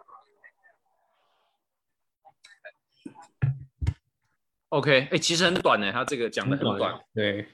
[4.69, 6.99] OK，哎、其实很短呢，他这个讲的很短。
[7.13, 7.45] 对，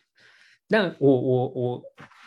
[0.68, 1.84] 那我我我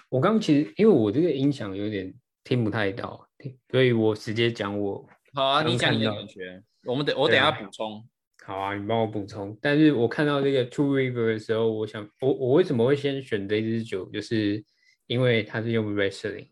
[0.08, 3.28] 我刚其实因为我这个音响有点听不太到，
[3.70, 8.08] 所以我直接讲我好啊，你讲你的感觉，我们等我等下补充。
[8.46, 9.56] 好啊，你帮我补充。
[9.60, 14.64] 但是我看到这个 Two River 的时候，我想我我为什么会先选这支酒，就是
[15.06, 16.48] 因为它是用 Riesling。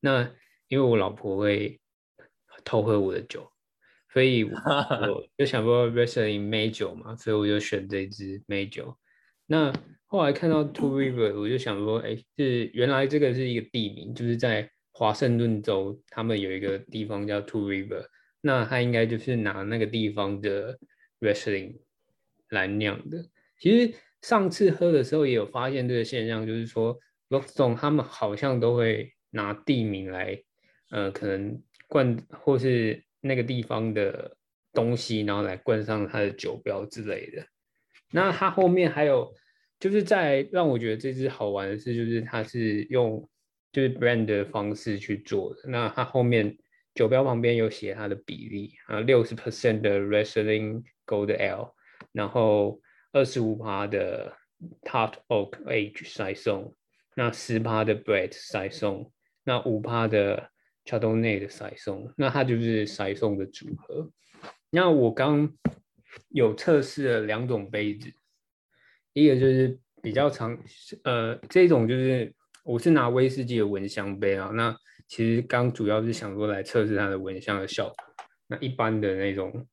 [0.00, 0.30] 那
[0.68, 1.80] 因为我老婆会
[2.62, 3.50] 偷喝我的酒，
[4.12, 8.96] 所以我我就想说 wrestling 美酒嘛，所以我就选这支美酒。
[9.46, 9.72] 那
[10.06, 18.04] 后来看到 Two River，我就想说，哎，是原来这个是一个地名，就是在华盛顿州，他们有一个地方叫 Two River，
[18.40, 20.78] 那它应该就是拿那个地方的
[21.20, 21.78] wrestling
[22.48, 23.24] 来酿的。
[23.58, 30.42] 其实上次喝的时候也有发现这个现象，就是说 l o c k s o n 他们好像都会拿地名来，
[30.90, 34.36] 呃，可能冠或是那个地方的
[34.72, 37.46] 东西，然后来冠上它的酒标之类的。
[38.12, 39.32] 那它后面还有，
[39.78, 43.28] 就是在让我觉得这支好玩的是，就是它是用
[43.72, 45.68] 就是 brand 的方式去做的。
[45.68, 46.56] 那它后面
[46.94, 51.74] 酒标旁边有写它的比例啊，六十 percent 的 resling gold l，
[52.12, 52.80] 然后
[53.12, 54.36] 二十五趴的
[54.82, 56.74] Tart Oak Age 塞送，
[57.14, 59.12] 那十趴的 Brett 塞送，
[59.44, 60.50] 那五趴的
[60.84, 64.10] Chardonnay 的塞送，那它就是塞送的组合。
[64.70, 65.52] 那我刚
[66.28, 68.10] 有测试了两种杯子，
[69.12, 70.58] 一个就是比较长，
[71.04, 74.50] 呃，这种就是我是拿威士忌的闻香杯啊。
[74.54, 77.96] 那其实刚主要是想说来测试它的闻香的效果。
[78.46, 79.66] 那一般的那种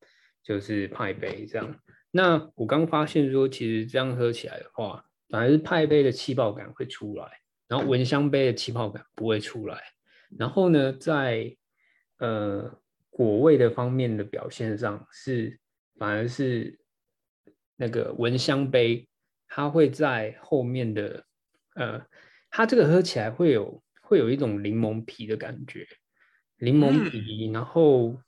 [0.43, 1.79] 就是派杯这样。
[2.11, 7.27] 那我刚发现说，其实这样喝起来的话，反而是派杯的气泡感会出来，
[7.67, 9.81] 然后闻香杯的气泡感不会出来。
[10.37, 11.55] 然后呢，在
[12.17, 15.59] 呃果味的方面的表现上是
[15.97, 16.79] 反而是
[17.75, 19.07] 那个闻香杯，
[19.47, 21.23] 它会在后面的
[21.75, 22.05] 呃，
[22.49, 25.87] 它这个喝起来会有会有一种柠檬皮的感觉，
[26.57, 28.19] 柠檬皮，然后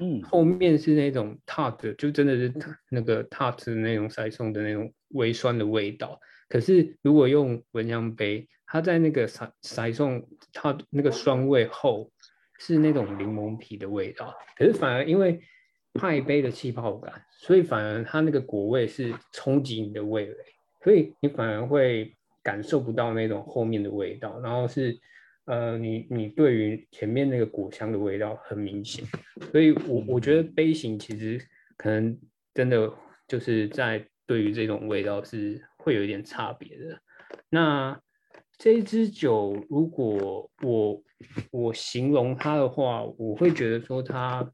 [0.00, 2.52] 嗯后面是那种 tart，就真的是
[2.90, 6.18] 那个 tart 的那种塞松的那种微酸的味道。
[6.52, 12.12] 可是如果用蚊香杯，它在那个塞塞送它那个酸味后
[12.58, 15.40] 是那种柠檬皮的味道，可是反而因为
[15.94, 20.36] 派杯的气泡感，所以反而它那个果味是冲击你的味蕾，
[20.84, 24.94] 所以你反而会感受不到那种后面的味道，然后是
[25.46, 29.02] 呃你你对于前面那个果香的味道很明显，
[29.50, 31.40] 所以我我觉得杯型其实
[31.78, 32.20] 可能
[32.52, 32.92] 真的
[33.26, 37.00] 就是在对于这种味道是会有一点差别的。
[37.50, 38.00] 那
[38.58, 41.02] 这一支酒，如果我
[41.50, 44.52] 我形容它的话，我会觉得说它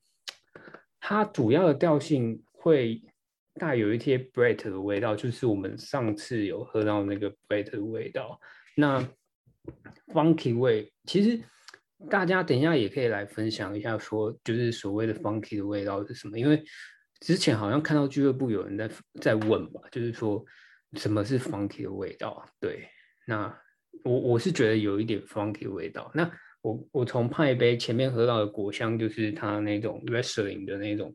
[0.98, 3.02] 它主要的调性会
[3.54, 8.40] 带有一些 Brett 的味道，就是我们上次有喝到那个 Brett 的味道。
[8.76, 9.06] 那
[10.06, 11.42] Funky 味，其实
[12.08, 16.38] 大家等一下也可以来分享一下，说就是所谓的 Funky 的味道是什么？
[16.38, 16.62] 因为
[17.20, 20.42] 之前好像看到俱乐部有人在在问吧，就是说
[20.94, 22.44] 什么是 Funky 的味道？
[22.60, 22.88] 对，
[23.26, 23.54] 那
[24.04, 26.10] 我我是觉得有一点 Funky 的味道。
[26.14, 26.30] 那
[26.62, 31.14] 我我从派杯前面喝到的果香，就是它那种 Wrestling 的那种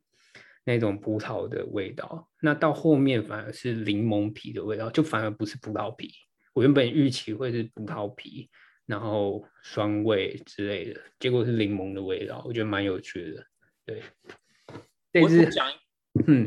[0.63, 2.29] 那种葡萄的味道。
[2.39, 6.11] 那到后面反而是柠檬皮的味道，就反而不是葡萄皮。
[6.53, 8.49] 我原本预期会是葡萄皮，
[8.85, 13.45] 然后酸味之类的，结果是柠檬的味道，我觉得蛮有趣的。
[13.85, 14.01] 对，
[15.11, 15.75] 这我我支讲一
[16.27, 16.45] 嗯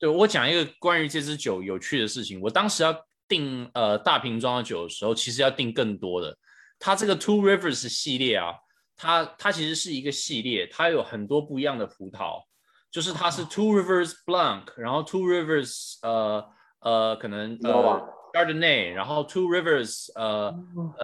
[0.00, 2.40] 对我讲一个关于这支酒有趣的事情。
[2.40, 2.96] 我当时要
[3.28, 6.36] 订呃大瓶装的酒的时候，其实要订更多的。
[6.78, 8.54] 它这个 Two Rivers 系列啊，
[8.96, 12.42] 它它其实是一个系列，它有很多不一样的葡萄，
[12.90, 16.48] 就是它是 Two Rivers Blanc，然后 Two Rivers 呃
[16.80, 20.54] 呃可能呃 Chardonnay，然后 Two Rivers 呃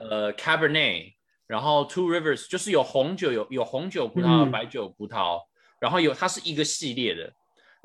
[0.01, 1.13] 呃 Cabernet，
[1.47, 5.43] 然后 Two Rivers 就是有红酒有有红酒葡萄、嗯白酒葡萄，
[5.79, 7.31] 然后有它是一个系列的。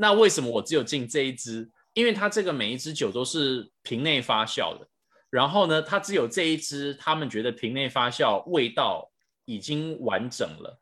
[0.02, 1.70] 那为什么我只有进这一支？
[1.94, 4.88] 因为它这个每一支酒都是瓶内发酵的，
[5.30, 9.12] 然后呢，它只有这一支，他们觉得瓶内发酵味道
[9.46, 10.82] 已经完整了，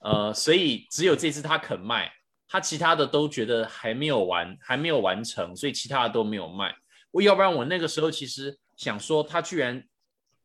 [0.00, 2.12] 呃，所以只有这支他肯卖，
[2.46, 6.76] 他其他的都觉得还没有完，还没有完成，所以其他的都没有卖。
[7.12, 9.82] 我要不然我那个时候其实想说，他居然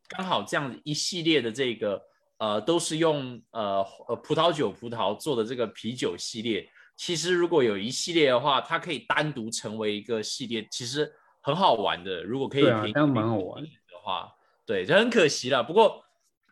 [0.08, 2.02] 刚好这样一系列的这个
[2.38, 6.66] 呃，都是用呃呃葡萄酒葡萄做的这个啤酒系列。
[6.98, 12.24] 其实如果有一系列的话，它可以单独成为一个系列，其实很好玩的。
[12.24, 13.70] 如果可以便宜对啊蛮好玩的
[14.02, 14.32] 话，
[14.66, 15.64] 对，就很可惜了。
[15.64, 16.04] 不过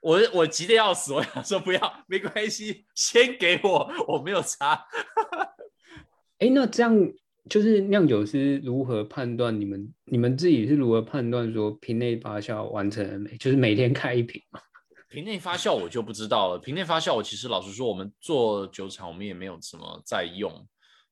[0.01, 4.85] 我我急得要死，我想说不要，没关系，先给我，我没有差。
[6.39, 6.93] 哎，那这样
[7.49, 13.37] 就是酿酒师如何判断你们你们自己是如何判断说瓶内发酵完成了没？
[13.37, 14.59] 就是每天开一瓶嘛。
[15.13, 16.57] 瓶内发酵我就不知道了。
[16.57, 20.51] 瓶内发酵，我其实老实说，我们做酒厂我们也没有怎么在用。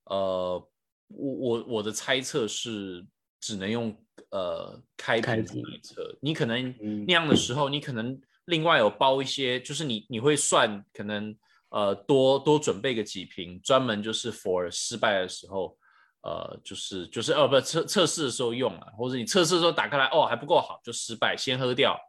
[0.05, 0.67] 呃，
[1.09, 3.05] 我我我的猜测是
[3.39, 3.95] 只能用
[4.31, 6.17] 呃开瓶开瓶来测。
[6.19, 11.37] 你可能嗯酿的时候，你可能另外有包一些，就是你你会算可能
[11.69, 15.77] 呃多多准备个几瓶，专门就是 for 失败的时候。
[16.23, 21.99] 呃，就是就是呃，不测测试的时候用啊，或者你测试的时候打开来，哦还不够好，就失败，先喝掉，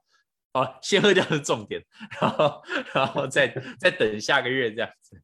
[0.53, 1.83] 哦，先喝掉是重点，
[2.21, 2.63] 然后
[2.93, 3.49] 然后再
[3.81, 5.21] 再等下个月这样子。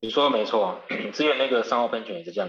[0.00, 0.80] 你说的没错，
[1.12, 2.48] 之前那个三号喷泉也是这样，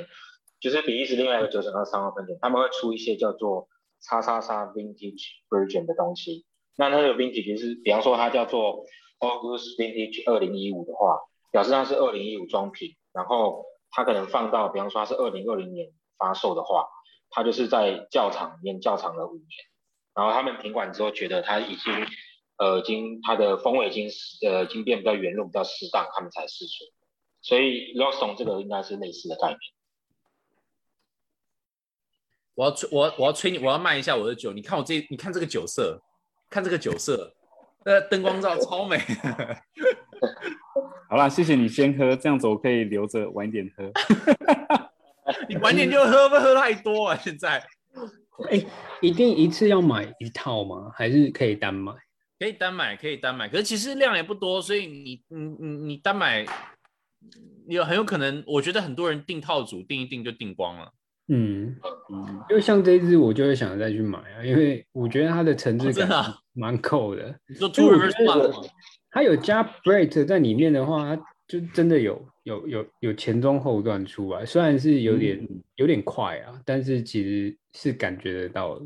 [0.59, 3.67] 就是比利时另外一个酒厂叫三号喷泉，他们会出一些叫做
[4.01, 6.45] 叉叉叉 vintage version 的东西。
[6.77, 8.85] 那那个 vintage 是，比方说它叫做
[9.19, 11.19] August Vintage 二零一五的话，
[11.51, 16.87] 表示它是二零一五装瓶，然后它可能放到，比方说它是二零二零年发售的话，
[17.31, 19.45] 它就是在窖厂里面窖藏了五年，
[20.13, 21.93] 然后他们品管之后觉得它已经
[22.57, 24.09] 呃已经它的风味已经
[24.49, 26.85] 呃已经变比较圆润、比较适当，他们才试出。
[27.41, 29.57] 所以 r o s t o n 这个应该是类似的概念。
[32.55, 34.51] 我要吹，我要我要吹你，我要卖一下我的酒。
[34.51, 36.01] 你看我这，你看这个酒色，
[36.49, 37.33] 看这个酒色，
[37.85, 38.99] 呃，灯光照超美。
[41.09, 43.89] 好啦，谢谢你先喝，这样子我可以留着晚一点喝。
[45.47, 47.15] 你晚点就喝，会不会喝太多啊？
[47.15, 47.65] 现在
[48.49, 48.63] 哎，
[49.01, 50.91] 一定一次要买一套吗？
[50.93, 51.93] 还是可以单买？
[52.39, 56.45] 可以单买，可以单买，可是其实量也不多，所以你你你你单买，
[57.67, 60.93] 有很有可能，我觉得很多人订套组订一订就订光了。
[61.27, 61.75] 嗯，
[62.11, 66.09] 嗯，因为像这一支我就会想再去买啊，因为我觉得它的层次感
[66.53, 67.37] 蛮够的。
[67.47, 68.69] 你说因 Two Rivers 觉得 Blanc 吗
[69.11, 78.85] 它有加 Brett 在里面的话，它就真的有有有有前中后段出来，虽然是有点、嗯有点快啊，但是其实是感觉得到的。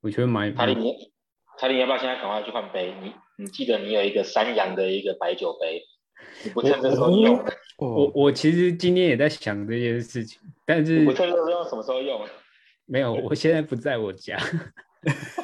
[0.00, 0.92] 我觉得蛮它里面
[1.56, 2.92] 凯琳要不要现在赶快去换杯？
[3.00, 5.80] 你你记得你有一个山羊的一个白酒杯，
[6.44, 7.36] 你不趁这时候用，
[7.78, 12.20] 我哦，我其实今天也在想这件事情，但是你不趁这时候用，什么时候用？
[12.86, 14.36] 没有，我现在不在我家。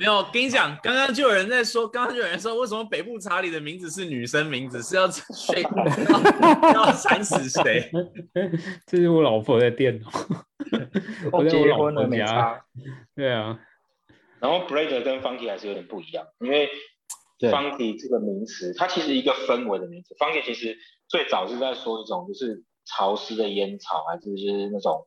[0.00, 7.90] 没有，跟你讲，刚刚就有人在说，刚刚就有人说，为什么北部查理的名字是女生名字，是要 睡要要惨死谁？
[8.86, 10.08] 这是我老婆的电脑，
[11.30, 12.26] 我在我结老婆婚了没家。
[12.26, 12.64] 差，
[13.14, 13.60] 对啊，
[14.40, 16.70] 然后 Braid 跟 Funky 还是有点不一样，因为
[17.38, 20.14] 对 Funky 这个名词，它其实一个氛围的名词。
[20.14, 20.78] Funky 其实
[21.08, 25.04] 最早是在说一种就是潮湿的烟草，还是就是那种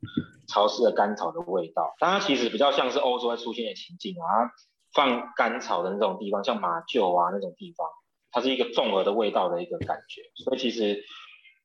[0.47, 1.95] 潮湿的甘草的味道。
[1.99, 4.53] 但它其实比较像是欧洲会出现的情境啊，它
[4.93, 7.87] 放甘草的那种地方，像马厩啊那种地方，
[8.31, 10.21] 它是一个重合的味道的一个感觉。
[10.43, 11.03] 所以其实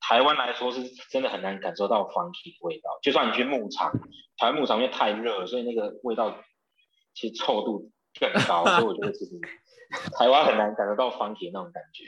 [0.01, 3.91] 台湾来说是真的很难感受到 Funky 的味道，就算你去牧场，
[4.37, 6.35] 台湾牧场因为太热了，所以那个味道
[7.13, 9.39] 其实臭度更高， 所以我觉得其实
[10.17, 12.05] 台湾很难感受到 funky 的那种感觉。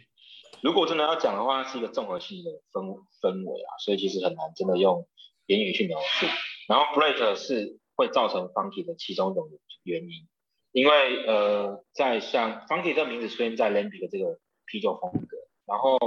[0.61, 2.85] 如果真的要讲的话，它是一个综合性的氛
[3.21, 5.07] 氛围啊，所以其实很难真的用
[5.47, 6.27] 言语去描述。
[6.67, 9.49] 然后 break 是会造成 funky 的其中一种
[9.83, 10.27] 原因，
[10.71, 15.97] 因为呃，在像 funky 这个名字出现在 lambic 这个啤酒风格，然后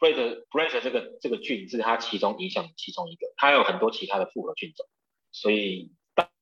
[0.00, 4.86] break break 这个这个菌是它其中影响其中一个，它有很多其他的复合菌种，
[5.30, 5.92] 所以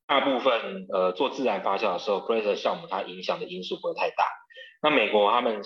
[0.06, 4.26] 大部分呃做自然发酵的时候 b r a z e r 酵母它影响的因素不会太大。
[4.82, 5.62] 那美国他们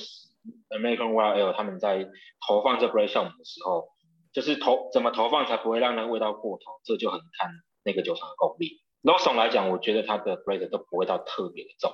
[0.70, 2.08] American w i l d l 他们在
[2.46, 3.88] 投放这 b r a z e r 酵母的时候，
[4.32, 7.50] 就是投怎么投放才不会让那个味道过头，这就很看
[7.84, 8.82] 那个酒厂的功力。
[9.06, 11.92] Lawson 来讲，我觉得它的 b r a z e r 都不会到特别的重，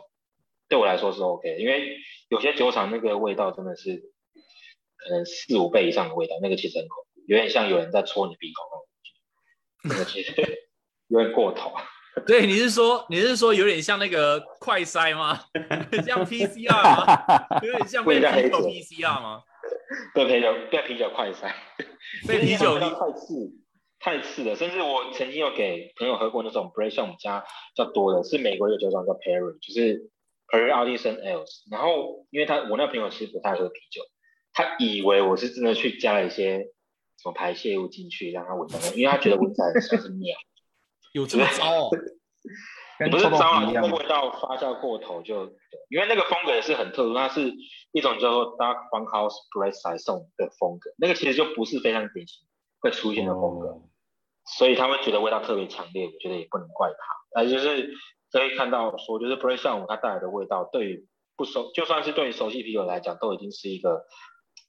[0.68, 1.98] 对我来说是 OK 的，因为
[2.30, 4.02] 有些酒厂那个味道真的是
[4.96, 8.64] 可能四五倍以上的味道，那个其实很恐怖，有点像有人在戳你鼻孔
[9.84, 10.32] 那种感觉，那个其实
[11.08, 11.70] 有点过头。
[12.26, 15.38] 对，你是说你是说有点像那个快筛吗？
[16.04, 17.60] 像 PCR 吗？
[17.62, 19.42] 有点像被啤酒 PCR 吗？
[20.14, 21.54] 被啤酒被啤酒快塞，
[22.26, 23.34] 被啤酒 快刺
[24.02, 24.54] 太次了。
[24.56, 27.44] 甚至我曾经有给朋友喝过那种 b r a 像我们家
[27.74, 30.10] 较多的，是美国一个酒厂叫 Perry，就是
[30.48, 31.62] Perry Alison Ales。
[31.70, 34.02] 然后因为他我那朋友其实不太喝啤酒，
[34.52, 36.58] 他以为我是真的去加了一些
[37.22, 40.36] 什么排泄物进去让他闻到，因为他觉得闻起来像是尿。
[41.14, 41.90] 有这么糟哦？
[43.10, 45.44] 不是糟啊，味道发酵过头就，
[45.88, 47.52] 因为那个风格也是很特殊，它是
[47.92, 52.46] 一种叫做 Dark Bunkhouse Bread Saison 的风格，那个其实就不是非常典型
[52.78, 53.82] 会出现的风格，哦
[54.44, 57.90] 所以他会觉得味道特别强烈，我觉得也不能怪他，那就是
[58.30, 64.04] 可以看到说，就是 Bread 酵母它带来的味道，对于不熟，就算是对于熟悉啤酒来讲，都已经是一个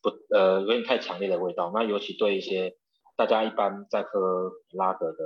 [0.01, 2.75] 不呃有点太强烈的味道，那尤其对一些
[3.15, 5.17] 大家一般在喝拉格的。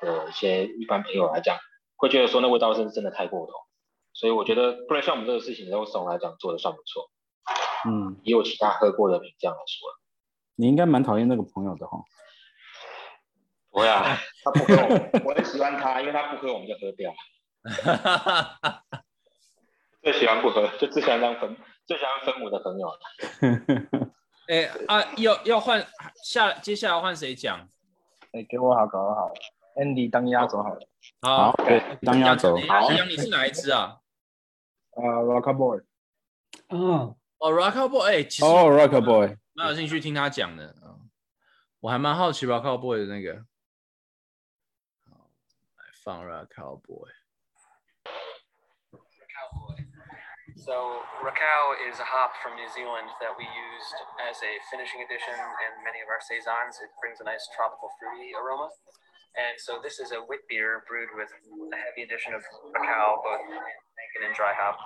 [0.00, 1.58] 的一些一般朋友来讲，
[1.96, 3.52] 会觉得说那味道是真的太过头，
[4.12, 7.10] 所以我觉得不然像我们这个事情，从总来讲做的算不错，
[7.90, 9.90] 嗯，也有其他喝过的评价来说。
[10.54, 11.98] 你应该蛮讨厌那个朋友的哈。
[13.70, 17.12] 不会啊，他不喝我， 我很喜欢他，因为他不喝我们就喝掉。
[20.02, 21.54] 最喜欢不喝，就最喜欢当分，
[21.86, 22.88] 最喜欢分母的朋友。
[24.48, 25.84] 哎啊，要要换
[26.24, 27.68] 下，接下来换谁讲？
[28.32, 29.30] 哎，给我好，搞得好
[29.76, 30.80] ，Andy 当压轴好了，
[31.20, 32.56] 好，对，当压轴。
[32.66, 33.98] 好，杨，你是哪一支啊？
[34.96, 35.80] 啊，Rock Boy，
[36.70, 40.96] 哦，哦 r o c k Boy，哎，其实哦，Rock Boy，蛮有兴趣听他讲的啊，
[41.80, 43.44] 我还蛮好奇 Rock Boy 的那个。
[49.28, 49.76] Cowboy.
[50.56, 55.36] So Rakau is a hop from New Zealand that we used as a finishing addition
[55.36, 56.80] in many of our saisons.
[56.80, 58.72] It brings a nice tropical fruity aroma.
[59.36, 62.40] And so this is a wit beer brewed with a heavy addition of
[62.72, 64.80] Rakau, both naked and dry hop.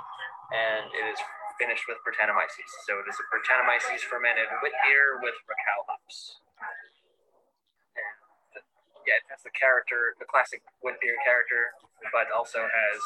[0.51, 1.23] And it is
[1.55, 2.67] finished with Brettanomyces.
[2.83, 6.42] So it is a Brettanomyces fermented wit beer with Rakau hops.
[9.03, 11.75] Yeah, it has the character, the classic wit beer character,
[12.15, 12.99] but also has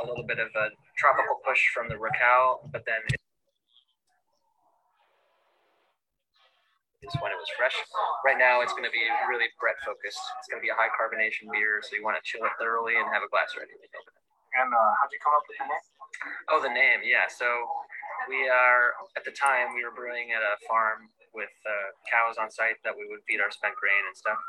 [0.00, 3.20] a little bit of a tropical push from the Rakau, but then it
[7.04, 7.76] is when it was fresh.
[8.24, 10.20] Right now, it's going to be really Brett focused.
[10.40, 12.96] It's going to be a high carbonation beer, so you want to chill it thoroughly
[12.96, 14.24] and have a glass ready to open it.
[14.56, 15.84] And uh, how'd you come up with the name?
[16.48, 17.28] Oh, the name, yeah.
[17.28, 17.44] So
[18.24, 22.48] we are at the time we were brewing at a farm with uh, cows on
[22.48, 24.40] site that we would feed our spent grain and stuff.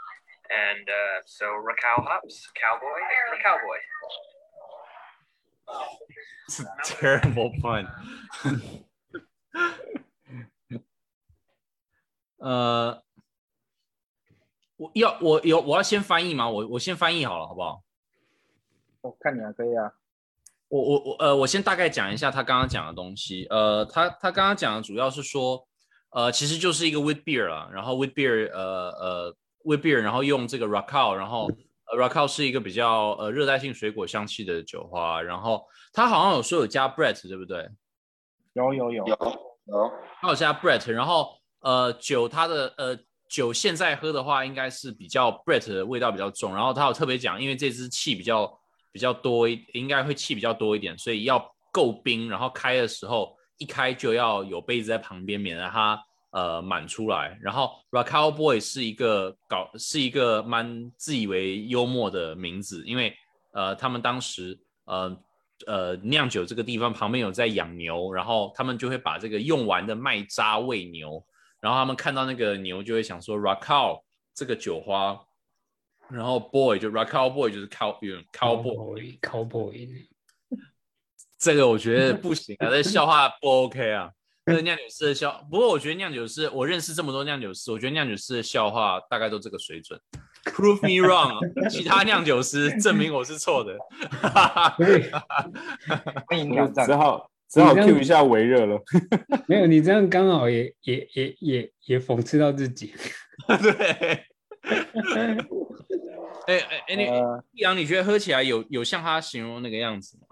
[0.49, 2.99] And uh, so Rakau hops, cowboy,
[3.43, 3.79] cowboy.
[6.47, 7.87] It's a terrible pun
[12.37, 13.03] 呃，
[14.77, 16.49] 我要我有我要先翻译吗？
[16.49, 17.83] 我我先翻译好了，好不好？
[19.01, 19.91] 我看你啊，可以啊，
[20.69, 23.45] 我我我呃，我先大概讲一下他刚刚讲的东西。
[23.49, 25.67] 呃，他他刚刚讲的主要是说，
[26.11, 29.35] 呃，其实就是一个 wheat beer 啦，然后 wheat beer 呃呃
[29.67, 31.51] wheat beer，然后用这个 racao，然后
[31.91, 37.69] 呃 racao 是一个比较呃热带性水果香气的酒花，然后它好像有说有加 Brett 对不对？
[38.53, 39.15] 有有有有
[39.65, 39.91] 有，
[40.21, 42.97] 它有加 Brett，然后呃酒它的呃
[43.29, 48.51] 酒现在喝的话应该是比较 Brett 的味道比较重，然后它有特别讲，因为这支气比较
[48.91, 56.01] 比较多一，应该会气比较多一点，所以要够冰，然后开的时候一开就要有杯子在旁边，免得它
[56.31, 57.37] 呃满出来。
[57.41, 63.15] 然后 Racao Boy 是一个搞是一个蛮自以为幽默的名字，因为
[63.51, 65.17] 呃他们当时呃
[65.65, 71.25] 呃酿酒这个地方旁边有在养牛，然后他们就会把这个用完的麦渣喂牛，
[71.59, 74.01] 然后他们看到那个牛就会想说 Racao
[74.35, 75.19] 这个酒花，
[76.09, 79.19] 然后 Boy 就 Racao Boy 就是 cow 有 cowboy。
[79.19, 80.07] cowboy，
[81.39, 84.11] 这个我觉得不行啊，这笑话不 OK 啊。
[84.47, 89.99] 这个酿酒师的笑，不过我觉得酿酒师，我认识这么多酿酒师，我觉得酿酒师的笑话大概都这个水准。
[90.45, 91.37] Prove me wrong，
[91.69, 93.77] 其他酿酒师证明我是错的。
[96.27, 96.95] 欢迎挑战只。
[96.95, 98.81] 好只好 Q 一下维热了。
[99.47, 102.93] 没有你这样刚好也也也也也讽刺到自己。
[103.61, 104.23] 对。
[106.47, 110.26] 哎哎哎，你呃易阳，你觉得喝起来有有像他形容那个样子吗？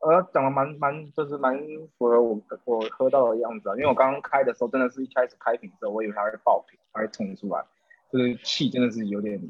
[0.00, 1.58] 呃，长得蛮蛮就是蛮
[1.98, 7.64] 符合我我喝到的样子啊，因为我刚刚开的时候，真的是一开始开瓶之后，我以为它会爆瓶，它会冲出来，
[8.12, 9.40] 就是气真的是有点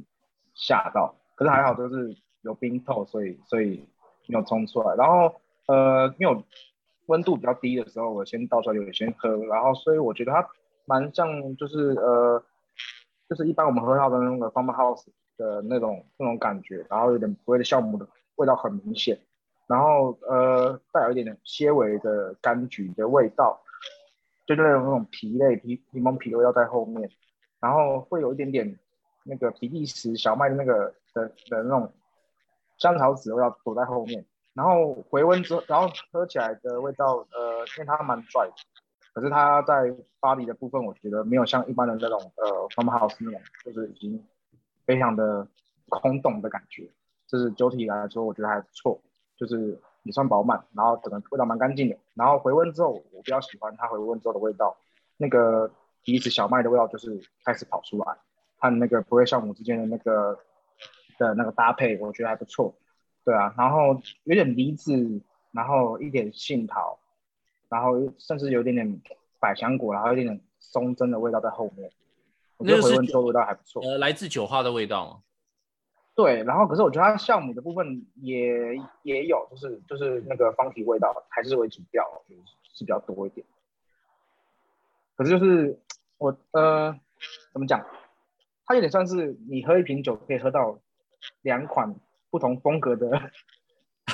[0.54, 3.86] 吓到，可是还好就是有冰透，所以所以
[4.26, 4.94] 没有冲出来。
[4.96, 5.34] 然后
[5.66, 6.42] 呃，因为我
[7.06, 10.48] 温度比较低的时候，我先倒出来有先喝，然后所以我觉得它
[10.86, 12.42] 蛮像就是呃，
[13.28, 15.04] 就是一般我们喝到的那个 farmhouse
[15.36, 19.18] 的那种那种感觉，然后有点不会的酵母的味道很明显。
[19.68, 23.60] 然后呃带有一点点纤维的柑橘的味道，
[24.46, 27.08] 就是那种那种皮类皮柠檬皮的味道在后面，
[27.60, 28.78] 然后会有一点点
[29.24, 31.92] 那个比利时小麦的那个的的那种
[32.78, 38.54] 香草籽味道躲在后面，然后回温之后，然后喝起来的味道呃，因为它蛮拽的，
[39.12, 44.24] 可是它在巴黎的部分，我觉得没有像一般的那种呃 farmhouse 那种，就是已经
[44.86, 45.46] 非常的
[45.90, 46.88] 空洞的感觉，
[47.26, 48.98] 就是酒体来说，我觉得还不错。
[49.38, 51.96] 就是也算饱满，然后整个味道蛮干净的。
[52.14, 54.76] 然后回温之后，我比较喜欢它回温之后的味道，
[55.16, 55.70] 那个
[56.02, 58.16] 比利时小麦的味道就是开始跑出来，
[58.58, 60.38] 和那个普瑞酵母之间的那个
[61.18, 62.74] 的那个搭配，我觉得还不错。
[63.24, 65.20] 对啊，然后有点梨子，
[65.52, 66.98] 然后一点杏桃，
[67.68, 69.00] 然后甚至有一点点
[69.38, 71.90] 百香果，然后有一点点松针的味道在后面。
[72.56, 73.82] 我觉得回温之后味道还不错。
[73.82, 75.20] 呃，来自酒花的味道吗？
[76.18, 82.40] 对，然后可是我觉得它酵母的部分也也有，就是就是那个方体味道还是为主调，就是
[82.74, 83.46] 是比较多一点。
[85.14, 85.78] 可是就是
[86.16, 86.98] 我呃
[87.52, 87.86] 怎么讲，
[88.66, 90.80] 它有点算是你喝一瓶酒可以喝到
[91.42, 91.94] 两款
[92.30, 93.30] 不同风格的的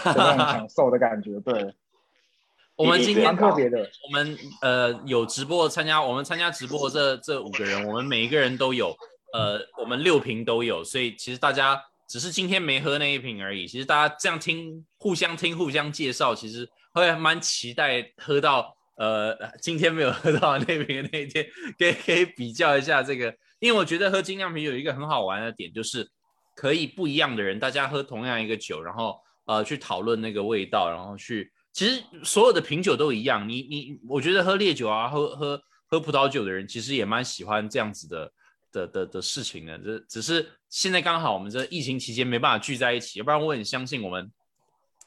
[0.05, 1.75] 那种享受的感觉，对，
[2.77, 3.79] 我们今天特别的。
[3.79, 8.95] 我们呃有直播参加，我们参加直播这这五个人，我们每一个人都有，
[9.33, 13.67] 呃，我们六瓶都有，所以其实大家只是今天没喝那一瓶而已。
[13.67, 21.47] 其实大家这样听，互相听，互相介绍，其实会蛮期待喝到呃今天没有喝到那瓶的那一天，
[21.79, 26.09] 可以可以比较一下这个，因为我觉得喝精酿啤酒有一个很好玩的点，就是
[26.55, 31.51] 可以不一样的人，大家喝同样一个酒，然后呃去讨论那个味道，然后去。
[31.73, 38.33] 其实所有的品酒都一样，你你，我觉得喝烈酒啊，喝喝喝葡萄酒的人，其实也蛮喜欢这样子的
[38.75, 39.79] 的的的事情呢。
[39.79, 44.31] 这只是现在刚好我们这疫情期间没办法聚在一起，要不然我很相信我们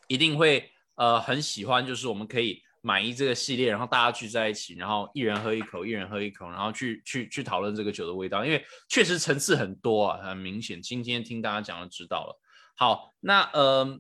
[0.08, 10.82] 一定会呃很喜欢，就是我们可以满意这个系列，然后大家聚在一起，然后一人喝一口，一人喝一口，然后去去去讨论这个酒的味道，因为确实层次很多啊，很明显。
[10.82, 12.40] 今天听大家讲就知道了。
[12.76, 14.00] 好，那呃，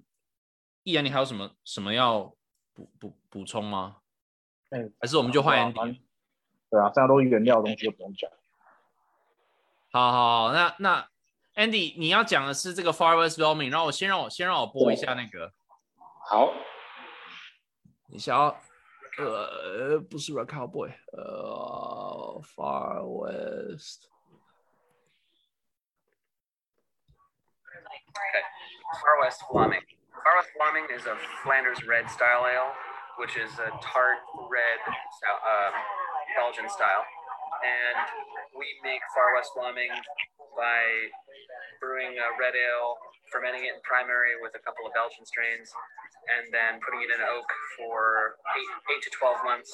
[0.83, 2.33] 易然你还有什么什么要？
[2.77, 3.95] 补补补充吗？
[4.69, 5.97] 哎，还是我们就换 Andy？
[6.69, 8.29] 对啊，这样都是原料的东西就不用讲。
[9.90, 11.08] 好好好，那那
[11.54, 15.52] Andy，你要讲的是这个 Far West Bombing，然后我先让我先让我播一下那个。
[16.28, 16.52] 好，
[18.08, 18.46] 你想要
[19.18, 24.08] 呃不是 Rock Cowboy，呃 Far West。
[28.12, 28.44] Okay.
[29.00, 29.84] Far West Flaming.
[30.12, 32.72] Far West Flaming is a Flanders red style ale,
[33.18, 35.74] which is a tart red um,
[36.36, 37.04] Belgian style.
[37.63, 37.99] And
[38.55, 39.91] we make Far West Flaming
[40.55, 40.81] by
[41.79, 42.97] brewing a red ale,
[43.29, 45.69] fermenting it in primary with a couple of Belgian strains,
[46.27, 49.71] and then putting it in oak for eight, eight to 12 months,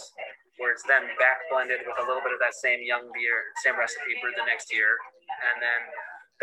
[0.60, 3.80] where it's then back blended with a little bit of that same young beer, same
[3.80, 5.00] recipe brewed the next year.
[5.50, 5.82] And then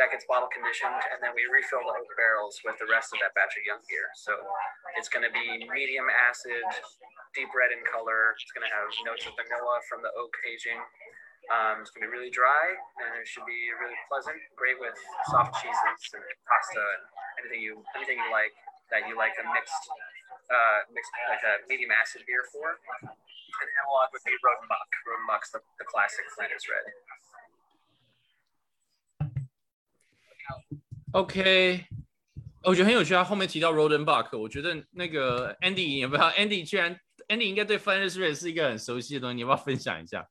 [0.01, 3.21] that gets bottle conditioned, and then we refill the oak barrels with the rest of
[3.21, 4.09] that batch of young beer.
[4.17, 4.33] So
[4.97, 6.65] it's going to be medium acid,
[7.37, 8.33] deep red in color.
[8.41, 10.81] It's going to have notes of vanilla from the oak aging.
[11.50, 12.74] Um, it's going to be really dry,
[13.06, 14.34] and it should be really pleasant.
[14.58, 14.98] Great with
[15.30, 17.06] soft cheeses and pasta and
[17.38, 18.50] anything you anything you like
[18.90, 19.84] that you like a mixed
[20.50, 22.82] uh, mixed like a medium acid beer for.
[23.06, 24.90] An analog would be Rodenbach.
[25.06, 26.86] Rodenbach's the, the classic Flanders Red.
[31.14, 31.86] OK，
[32.64, 33.14] 我觉得很有趣。
[33.14, 40.28] 他后面提到 Rodenbach，我觉得那个 Andy 也不知道，Andy 居然 Andy 应该对 Flanders Red 是一个很熟悉的东西，你要不要分享一下？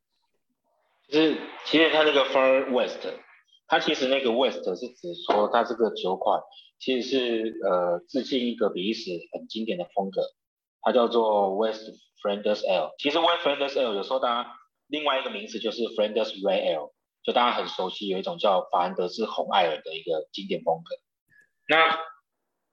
[1.11, 2.99] 就是其实它那个 Far West，
[3.67, 6.39] 它其实那个 West 是指说它这个酒款
[6.79, 10.21] 其实是呃致敬一个比利时很经典的风格，
[10.81, 11.81] 它叫做 West
[12.21, 12.93] Flanders Ale。
[12.99, 14.51] 其实 West Flanders Ale 有时候大家
[14.87, 16.91] 另外一个名词就是 Flanders Red Ale，
[17.23, 20.95] 就大家很熟悉有一种叫法兰德斯红艾尔的一个经典风格。
[21.67, 21.99] 那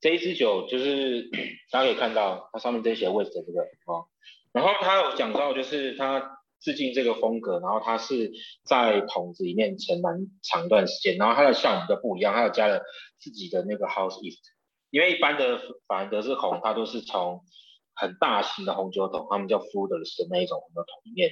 [0.01, 1.31] 这一支酒就是
[1.73, 4.09] 大家可以看到它上面这些 West 这个哦，
[4.53, 6.35] 然后它有讲到就是它。
[6.67, 8.33] 致敬这个风格，然后它是
[8.65, 12.83] 在桶子里面沉蛮长一段时间，然后它的项目就不一样，它有加了
[13.21, 14.41] 自己的那个 house yeast，
[14.91, 17.43] 因为一般的法兰德斯红它都是从
[17.95, 21.31] 很大型的红酒桶，他们叫 fooders 的那一种红酒桶里面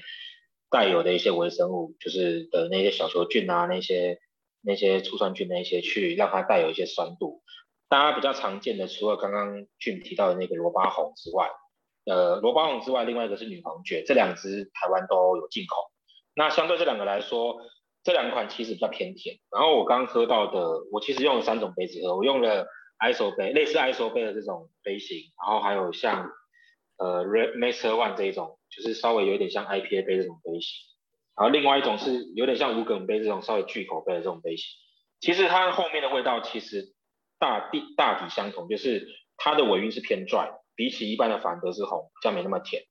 [0.70, 4.20] 带有的一些微生物，就是的那些小球菌啊，那些
[4.62, 7.42] 那些醋酸菌那些去让它带有一些酸度。
[7.88, 11.50] 大家比较常见的，除了刚刚俊提到的那个罗巴红之外。
[12.06, 15.90] 呃，罗邦红之外，另外一个是女皇爵，这两支台湾都有进口。
[16.36, 17.56] 那相对这两个来说，
[18.02, 19.36] 这两款其实比较偏甜。
[19.50, 22.66] 然后我刚喝到的，我其实用了三种杯子喝，我用了
[22.98, 26.30] ISO 杯，类似 ISO 杯的这种杯型，然后还有像
[26.98, 30.74] 呃 Red Master One 这一种，就是稍微有点像 IPA 杯这种杯型。
[31.36, 34.66] 然后另外一种是有点像无梗杯这种稍微巨口杯的这种杯型。
[35.20, 36.92] 其实它后面的味道其实
[37.38, 40.50] 大地大体相同，就是它的尾韵是偏 dry。
[40.76, 42.82] 比起一般的法德斯红，比较没那么甜，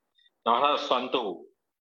[0.43, 1.47] 然后它的酸度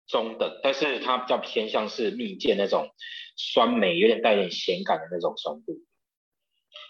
[0.07, 2.89] 中等，但是它比较偏向是蜜饯那种
[3.36, 5.73] 酸梅，有点带点咸感的那种酸度，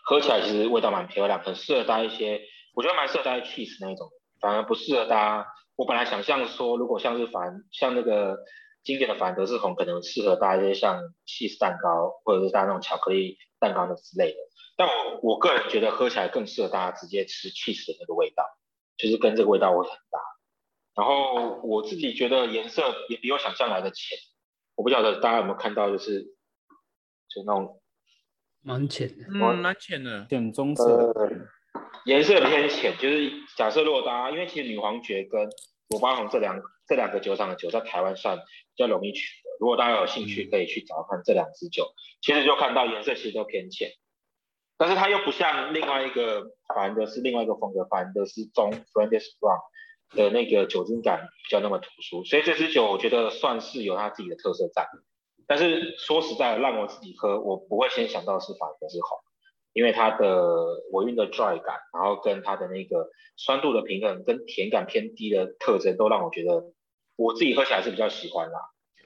[0.04, 2.42] 喝起来其实味道蛮漂亮，很适合搭一些，
[2.74, 5.48] 我觉得蛮适合搭 cheese 那一种，反而不适合搭。
[5.78, 8.38] 我本来想象说，如果像是凡像那个
[8.84, 14.38] 经典的法德斯红，可能适合搭一些像 cheese 蛋糕，或者是搭那种巧克力蛋糕的之类的。
[14.78, 18.46] 但我我个人觉得喝起来更适合大家直接吃 cheese 的那个味道。
[18.98, 20.20] 就是跟这个味道会很搭，
[20.96, 24.18] 然后我自己觉得颜色也比我想象来的浅，
[24.76, 26.22] 我不晓得大家有没有看到，就是
[27.28, 27.82] 就那种
[28.62, 31.14] 蛮浅的，嗯，蛮浅的，浅棕色，
[32.06, 32.98] 颜色偏浅。
[32.98, 35.50] 就是假设如果大家，因为其实女皇爵跟
[35.90, 38.44] 罗巴红这两这两个酒厂的酒在台湾算比
[38.78, 43.92] 较容易取得，如果大家有兴趣可以去找看这两支酒，其实就看到颜色其实都偏浅。
[44.78, 49.60] 但是它又不像另外一个法兰德斯另外一个风格，法兰德斯中 f r a n d e s Brown）
[50.16, 54.88] 的那个酒精感比较那么突出，所以这支酒我觉得算是有它自己的特色在。
[55.48, 59.18] 但是说实在，让我自己喝，我不会先想到是法兰德斯红，
[59.74, 66.74] 因为它的尾韵的 dry 感，然后跟它的那个酸度的平衡跟甜感偏低的特征，都让我觉得
[67.16, 68.60] 我自己喝起来是比较喜欢啦。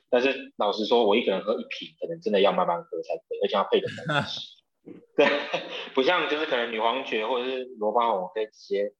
[0.09, 4.58] 但是老实说，我一个人喝一瓶，可能真的要慢慢喝才可以，而且要配的很 吃。
[5.15, 5.27] 对，
[5.93, 8.91] 不像就是可能女皇爵或者是罗巴红可以直接，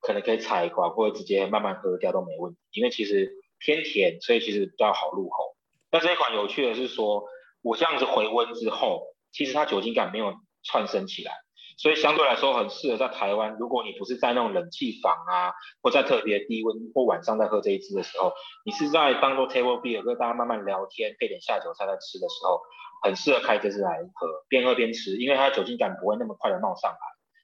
[0.00, 5.56] 可能可以采一罐或者直接慢慢喝掉都没问题，因为其实偏甜，所以其实比较好入口。
[5.92, 7.24] 那这一款有趣的是说，
[7.62, 11.32] 我这样子回温之后，其实它酒精感没有窜升起来，
[11.80, 13.56] 所以相对来说很适合在台湾。
[13.58, 18.32] 如果你不是在那种冷气房啊，或在特别低温或晚上在喝这一支的时候，
[18.66, 22.60] 你是在当做 table beer 跟大家慢慢聊天，配点下酒菜在吃的时候。
[23.02, 26.98] 很适合开这支来喝，边喝边吃，因为它酒精感不会那么快的冒上来，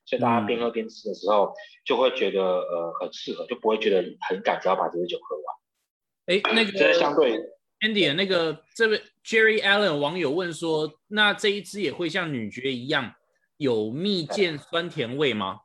[0.04, 5.56] 所以大家边喝边吃的时候就会觉得呃很适合，就不会觉得很赶着要把这支酒喝完。
[6.26, 7.40] 哎，那个这是相对
[7.80, 13.14] Andy 那个这位 Jerry Allen 网友问说，那这一支也会像女爵一样
[13.56, 15.60] 有蜜饯酸甜味吗？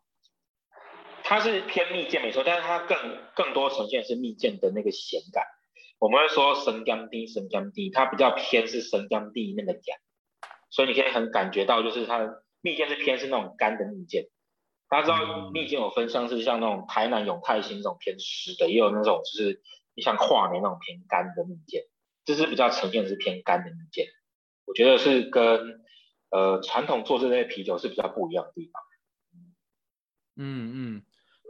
[1.24, 2.98] 它是偏蜜饯没错，但是它更
[3.36, 5.46] 更多呈现是蜜饯的那个咸感。
[6.00, 9.96] 我们会说生姜地，生姜地，它比较偏是生姜地里面的姜，
[10.70, 12.28] 所以你可以很感觉到，就是它
[12.62, 14.30] 蜜饯是偏是那种干的蜜饯。
[14.90, 19.62] 大家知道蜜饯有分像是像那种台南永泰兴这种偏湿的，也有那种就是
[19.96, 21.84] 你像跨年那种偏干的蜜饯，
[22.26, 24.08] 这是比较呈现是偏干的蜜饯。
[24.66, 25.82] 我觉得是跟
[26.32, 28.82] 呃传统做这类啤酒是比较不一样的地方。
[30.38, 31.04] 嗯嗯。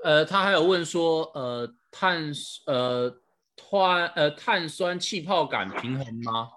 [0.04, 2.32] 呃，他还有问说，呃，碳
[2.66, 3.22] 呃
[3.56, 6.50] 碳呃碳酸气泡感平衡吗？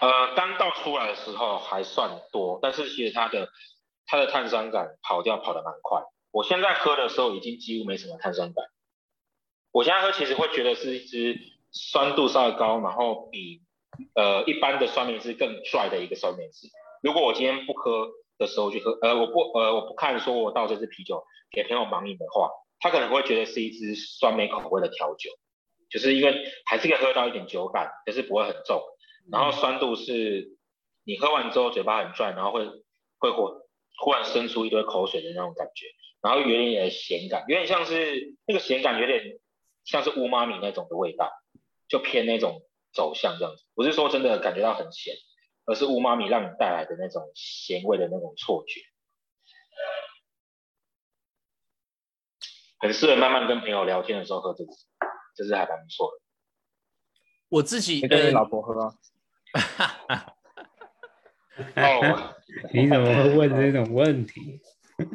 [0.00, 3.50] 呃，刚倒出来的时候还算多，但是其实它的
[4.06, 6.02] 它的碳酸感跑掉跑得蛮快。
[6.30, 8.64] 我现在喝的时候已经几乎没什么碳酸感。
[9.70, 11.38] 我现在喝其实会觉得是一支
[11.70, 13.60] 酸度稍微高，然后比
[14.14, 16.68] 呃一般的酸梅汁更拽的一个酸梅汁。
[17.00, 25.30] 如果我今天不喝的时候去喝，呃，我不呃我不看说我倒这支啤酒给朋友盲饮的话，他可能会觉得是一支酸梅口味的调酒，
[25.90, 28.82] 就是因为还是可以喝到一点酒感，可是不会很重。
[29.30, 30.56] 然后酸度是
[31.04, 32.66] 你喝完之后嘴巴很转，然后会
[33.18, 33.50] 会忽
[33.98, 35.86] 忽然生出一堆口水的那种感觉，
[36.22, 39.38] 然后有点点咸感，有点像是那个咸感有点
[39.84, 41.30] 像是乌妈米那种的味道，
[41.88, 45.14] 就偏那种走向这样子，不是说真的感觉到很咸，
[45.66, 48.80] 而是乌妈咪让你带来的那种咸味的那种错觉，
[52.78, 54.70] 很适合慢慢跟朋友聊天的时候喝这支，
[55.36, 56.18] 这支还蛮不错的。
[57.48, 58.94] 我自己跟你呃老婆喝啊？
[61.76, 62.34] 哦，
[62.72, 64.60] 你怎么会问这种问题？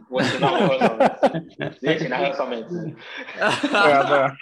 [0.10, 2.96] 我请他喝双面，直接请他喝上面支。
[3.36, 4.36] 对啊对啊，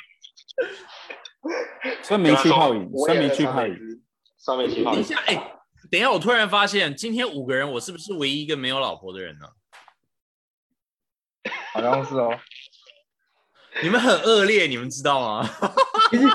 [2.02, 3.76] 酸梅气泡饮，酸梅气泡饮，
[4.38, 4.96] 上面汁，双面气泡饮。
[4.96, 5.53] 等一下，哎、
[5.94, 9.46] 等一下，我突然发现今天五个人，我是不是唯一一个没有老婆的人呢？
[11.72, 12.36] 好像是哦。
[13.84, 15.48] 你们很恶劣，你们知道吗？
[16.10, 16.28] 其实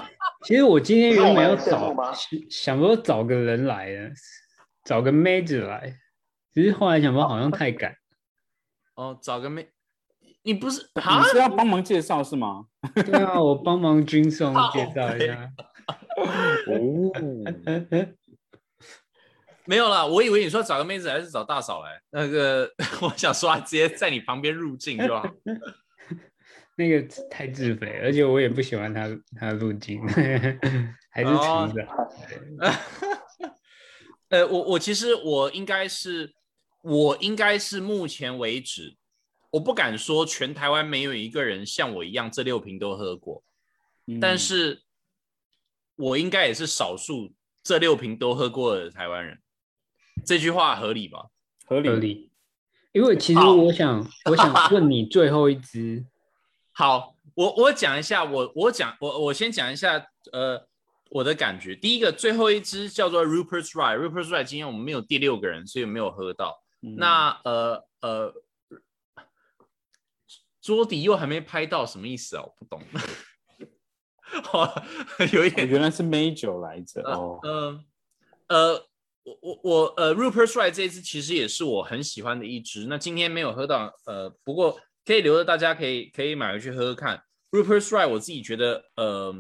[0.45, 1.93] 其实我今天原本要找
[2.49, 4.13] 想说找个人来的，
[4.85, 5.93] 找个妹子来，
[6.55, 7.93] 只是后来想说好像太赶。
[8.95, 9.73] 哦，找个妹，
[10.43, 11.25] 你不是你啊？
[11.25, 12.67] 是要帮忙介绍是吗？
[12.95, 15.51] 对啊，我帮忙君送 介绍一下。
[16.69, 17.11] 哦，
[19.69, 22.01] 没有啦，我以为你说找个妹子还是找大嫂来。
[22.09, 22.67] 那个，
[23.03, 25.23] 我想说，直接在你旁边入境就好。
[26.75, 29.07] 那个太自肥，而且我也不喜欢他
[29.39, 30.01] 他入境，
[31.13, 31.87] 还是哦处的。
[34.31, 36.33] 呃，我我其实我应该是，
[36.83, 38.97] 我应该是目前为止，
[39.51, 43.45] 我不敢说全台湾没有一个人像我一样这六瓶都喝过，
[44.19, 44.83] 但嗯是
[45.97, 49.39] 我应该也是少数这六瓶都喝过的台湾人。
[50.25, 51.27] 这句话合理吧？
[51.67, 52.31] 合理合理。
[52.93, 56.05] 因为其实我想， 我想问你最后一支，
[56.73, 60.67] 好，我我讲一下，我我讲我我先讲一下，呃，
[61.11, 61.77] 我的感觉。
[61.77, 66.63] 第一个，最后一支叫做 Rupert's Rye，Rupert's Rye 今天我们没有第六个人，所以没有喝到。
[66.81, 68.33] 嗯那呃呃，
[70.63, 72.43] 桌底又还没拍到，什么意思啊？
[72.43, 72.83] 我不懂。
[75.33, 77.81] 有一点原来是美酒来着呃哦，呃
[78.49, 78.88] 呃，
[79.29, 82.87] 我我我呃，Rupert's Rye 这一支其实也是我很喜欢的一支。
[82.87, 87.23] 那今天没有喝到，呃，不过可以留着，大家可以可以买回去喝喝看。
[87.51, 89.35] Rupert's Rye 我自己觉得呃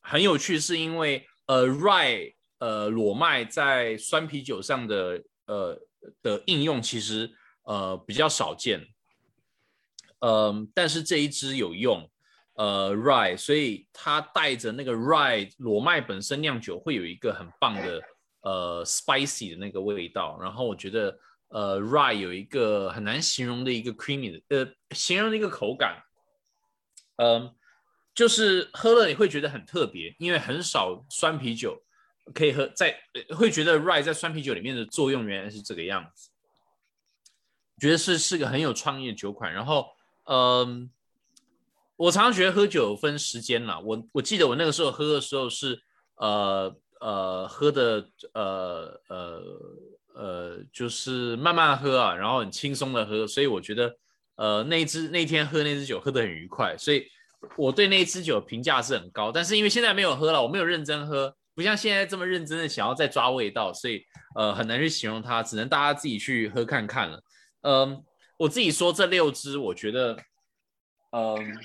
[0.00, 5.80] 很有趣，是因为呃 Rye 呃裸麦在酸啤酒上的呃
[6.22, 7.30] 的应用其实
[7.64, 8.86] 呃比较少见，
[10.20, 12.08] 嗯、但是这一支有用。
[12.54, 17.98] 呃 rye，所以它带着那个 rye 裸麦本身酿酒会有一个很棒的
[18.42, 21.18] 呃 spicy 的那个味道，然后我觉得
[21.48, 26.02] 呃，ry 有一个很难形容的一个 creamy 的呃形容的一个口感，
[27.16, 27.54] 嗯、
[28.14, 31.82] 就是喝了你会觉得很特别，因为很少酸啤酒
[32.34, 32.96] 可以喝在
[33.30, 36.30] 会觉得 ry 在酸啤酒里面的作用原来是这个样子，
[37.80, 39.86] 觉得是是个很有创意的酒款，然后
[40.24, 40.90] 嗯。
[41.96, 43.78] 我常常觉得喝酒分时间啦。
[43.78, 45.80] 我我记得我那个时候喝的时候是
[46.16, 49.42] 呃呃喝的呃呃
[50.14, 53.94] 呃就是慢慢喝啊，然后很轻松的喝，所以我觉得
[54.36, 57.06] 呃那支那天喝那支酒喝得很愉快，所以
[57.56, 59.32] 我对那支酒评价是很高。
[59.32, 64.02] 但是因为现在没有喝了，我没有认真喝，不像现在这么认真的想要再抓味道，所以
[64.36, 67.22] 呃很难去形容它，只能大家自己去喝看看了。
[67.62, 68.02] 嗯，
[68.38, 70.16] 我自己说这六支，我觉得
[71.10, 71.58] 嗯。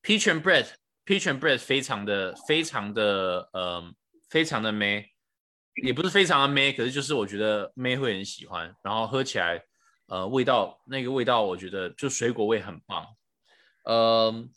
[0.00, 0.66] Peach and bread
[1.08, 3.82] Bread，Peach and Bread 非常的非常的呃
[4.28, 5.06] 非常的美，
[5.82, 9.64] 也不是非常的美，可是就是我觉得妹会很喜欢，然后喝起来
[10.08, 13.06] 呃味道那个味道我觉得就水果味很棒，
[13.84, 14.48] 呃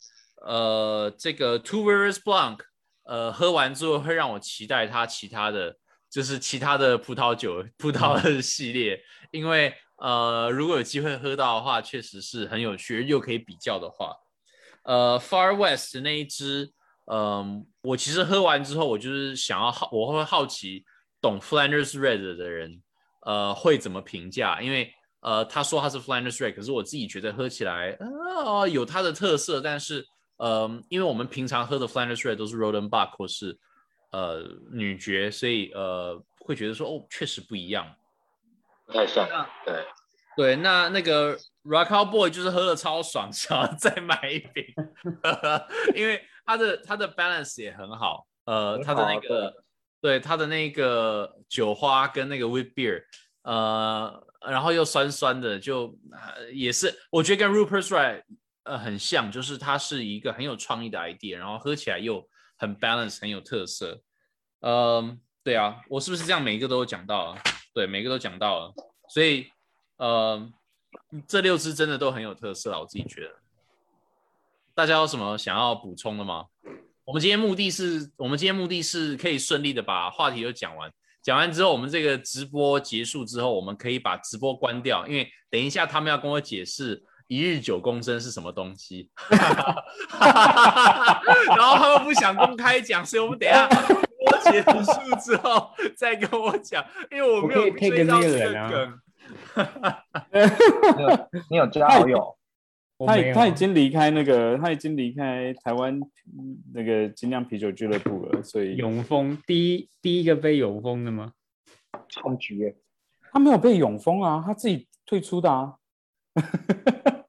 [0.46, 2.58] 呃这个 Two Rivers Blanc，
[3.04, 5.74] 呃喝完之后会让我期待它其他的
[6.10, 14.14] 就是其他的葡萄酒葡萄的系列，因为呃如果有机会喝到的话，确实是很有趣又可以比较的话。
[14.84, 16.72] 呃，Far West 那一支，
[17.06, 20.84] 嗯，我其实喝完之后，我就是想要好，我会好奇
[21.20, 22.82] 懂 Flanders Red 的人，
[23.26, 24.60] 呃，会怎么评价？
[24.60, 30.04] 因为呃，他说他是 Flanders Red，可是我自己觉得喝起来呃有它的特色，但是
[30.38, 33.56] 呃，因为我们平常喝的 Flanders Red 都是 r o d e n b a c k 或是
[34.10, 37.86] 呃女爵，所以呃会觉得说哦确实不一样。
[38.84, 39.28] 不太像，
[39.64, 39.86] 对，
[40.36, 44.64] 对，那那个 Rock Out Boy 就是喝的超爽， 想要再买一瓶，
[45.94, 49.64] 因为它的它的 balance 也很好，呃，它的那个
[50.00, 53.02] 对它的那个酒花跟那个 wheat beer，
[53.42, 58.22] 呃，然后又酸酸的，就、呃也是我觉得跟 Rupert's Right
[58.64, 62.26] 呃很像，就是它是一个很有创意的 idea，然后喝起来又
[62.56, 64.00] 很 balance，很有特色。
[64.60, 67.42] 嗯，对啊，我是不是这样每一个都有讲到啊？
[67.74, 68.74] 对，每个都讲到了，
[69.08, 69.48] 所以
[70.02, 70.50] 呃，
[71.28, 73.30] 这六支真的都很有特色啊，我自己觉得。
[74.74, 76.46] 大家有什么想要补充的吗？
[77.04, 80.90] 我们今天目的是，我们今天目的是可以顺利的把话题都讲完。
[81.22, 89.38] 讲完之后，我们这个直播结束之后，我们可以把直播关掉，因为等一下他们要跟我解释一日九公升是什么东西， 然
[91.64, 94.72] 后他们不想公开讲，所以我们等一下播结束
[95.20, 98.98] 之后再跟我讲，因为我没有追到这个梗。
[100.96, 102.36] 你有你有加好友，
[103.06, 111.32] 他他已经离开那个，他已经离开台湾嗯那个精酿啤酒俱乐部了，所以永丰第一第一个被永丰的吗？
[112.08, 112.76] 超局耶，
[113.30, 115.76] 他没有被永丰啊，他自己退出的啊。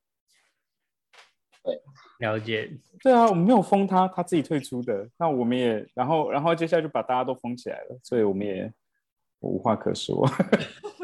[2.19, 2.71] 了解，
[3.01, 5.09] 对啊，我们没有封他，他自己退出的。
[5.17, 8.71] 那我们也，然后然后接下来就把大家都封起来了，所以我们也
[9.41, 10.25] 无话可说。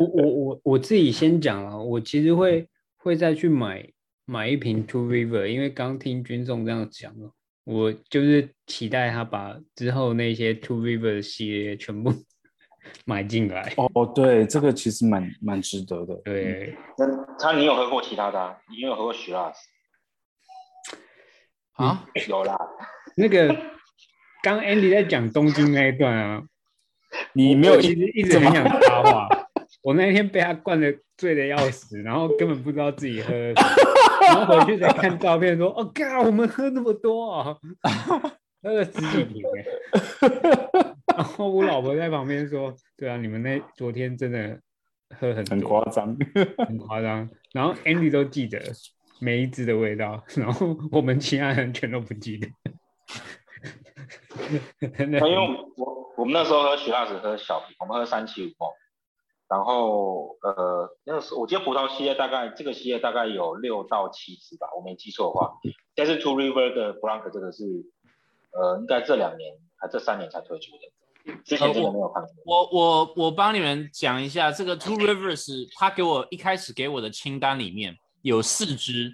[0.00, 3.86] 我我我我自己先讲了，我其实会会再去买
[4.24, 7.30] 买一瓶 Two River，因为刚听军众这样讲了，
[7.64, 12.10] 我就是期待他把之后那些 Two River 的系列全部
[13.04, 13.74] 买进来。
[13.76, 16.14] 哦，对，这个其实蛮蛮值得的。
[16.24, 17.06] 对，那
[17.38, 18.56] 他你有喝过其他的、啊？
[18.70, 19.52] 你有喝过 Shiraz？
[21.72, 22.58] 啊，有啦，
[23.18, 23.54] 那个
[24.42, 26.42] 刚 Andy 在讲东京那一段啊，
[27.34, 29.28] 你没有我其实一直很想插话。
[29.82, 33.70] 我那天被他灌的醉的要死，然后根本不知道自己喝了什么，
[34.28, 37.56] 然后回去再看照片说：“哦，God，我们喝那么多啊，
[38.62, 39.64] 喝了十几瓶哎。”
[41.16, 44.60] 然后我老婆在旁边说：“对啊，你们那昨天真的
[45.18, 46.16] 喝很多，很夸张。
[46.66, 48.60] 很夸张。”然后 Andy 都记得
[49.18, 52.48] 每一支的味道，然后我们其他人全都不记得。
[54.80, 55.36] 因为
[55.76, 58.70] 我我们那时候喝 Shiraz 喝小瓶，我们喝三七五梦，
[59.50, 65.52] 然后呃那个时候我记得葡萄系列大概这个系列大概有六到七支吧，我没记错的话。
[65.96, 67.64] 但是 Two River 的 Blanc 这个是
[68.52, 72.32] 呃应该这两年还这三年才推出的，之前真的没有看过。
[72.44, 79.12] 我我我帮你们讲一下，这个 Two Rivers，他给我一开始给我的清单里面有四支，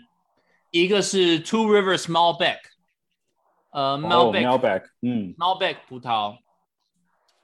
[0.71, 2.59] 一个是 Two Rivers Malbec，
[3.71, 6.37] 呃哦 Malbec、Malbec，嗯，Malbec 葡萄，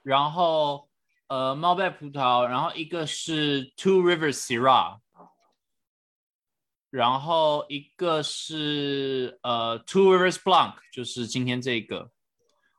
[0.03, 0.87] 然后
[1.27, 4.99] 呃 Malbec 葡萄，然后一个是 Two Rivers Syrah，
[6.89, 12.11] 然后一个是呃 Two Rivers Blanc，就是今天这个，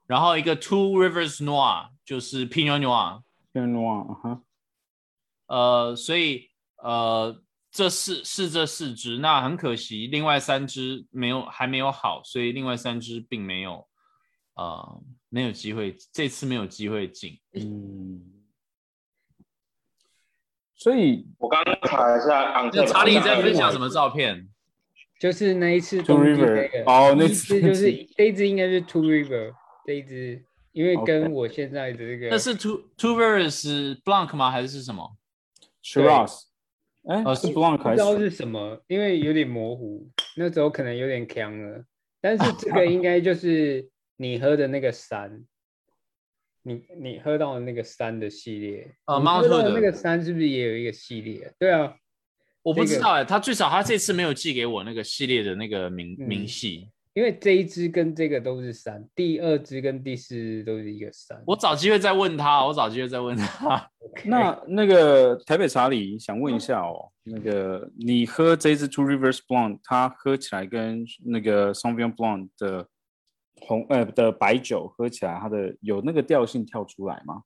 [0.07, 3.23] 然后一个 Two Rivers Noir，就是 Pinot Noir。
[3.55, 4.43] pino noir 哈，
[5.47, 6.51] 呃，所以
[6.83, 7.41] 呃，
[7.71, 13.87] 这四是这四只，那很可惜，另外三只没有还没有好，所以另外三只并没有
[14.57, 17.41] 呃没有机会，这次没有机会进。
[17.53, 18.34] 嗯，
[20.85, 24.47] 所以我刚刚查了一下，昂那查理在分享什么照片？
[25.19, 29.55] 就是那一次 Two River，那个哦那一次就是这一只应该是 Two River
[29.87, 34.51] 这一只，因为跟我现在的这个那是 Two Two Rivers Blanc 吗？
[34.51, 35.17] 还是是什么
[35.83, 36.43] ？Shiraz，
[37.09, 40.07] 哎，呃是 Blanc 还不知道是是什么，因为有点模糊，
[40.37, 41.83] 那时候可能有点呛了。
[42.21, 45.43] 但是这个 应该就是你喝的那个山，
[46.65, 48.93] 你你喝到的那个山的系列。
[49.05, 51.53] 呃你喝的那个山是不是也有一个系列？
[51.59, 51.95] 对啊，
[52.63, 61.41] 我不知道哎、他最少他这次没有寄给我那个系列的那个明、嗯明细，因为这一支跟这个都是山，第二支跟第四支都是一个山。
[61.47, 63.91] 我找机会再问他，我找机会再问他。
[64.25, 72.87] 那那个台北茶里想问一下哦，那个你喝这支 Two Rivers Blonde，它喝起来跟那个 Sauvignon Blonde 的
[73.61, 77.43] 红呃的白酒喝起来，它的有那个调性跳出来吗？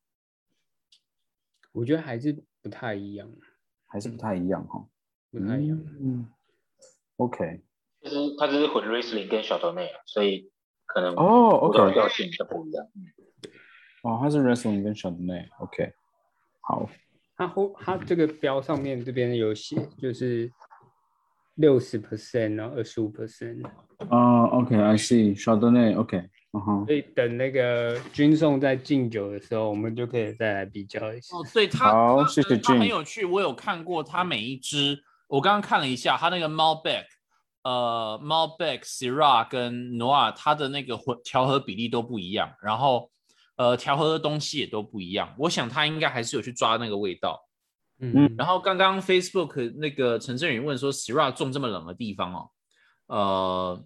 [1.72, 3.30] 我觉得还是不太一样，
[3.86, 4.86] 还是不太一样哈、
[5.30, 5.78] 不太一样。
[6.00, 6.28] 嗯
[7.16, 7.61] ，OK，
[8.00, 10.50] 就是它就是混 Riesling 跟小豆内啊，所以
[10.86, 12.86] 可能哦，OK，调性就不一样。
[14.02, 15.92] 哦，它是 Riesling 跟 Chardonnay，OK，、
[16.61, 16.88] 好，
[17.36, 20.50] 它后它这个标上面这边有写，就是
[21.59, 23.64] 六十 percent，然后二十五 percent，
[24.11, 26.16] 哦，OK，I see，稍等内，OK，
[26.52, 31.36] 嗯哼，所以等那个军送在敬酒的时候，我们就可以再来比较一下。
[31.36, 37.04] 哦，对它，它好谢谢它很有趣，我有看过它每一只，我刚刚看了一下，它那个 Malbec，
[37.64, 43.11] 呃，Malbec、Syrah 跟 Noir，它的那个混调和比例都不一样，然后
[43.56, 45.34] 呃，调和的东西也都不一样。
[45.36, 47.47] 我想它应该还是有去抓那个味道。
[48.01, 52.51] 嗯，然后刚刚 Facebook 那个陈振宇问说，Syrah 种这么冷的地方哦，
[53.07, 53.84] 呃，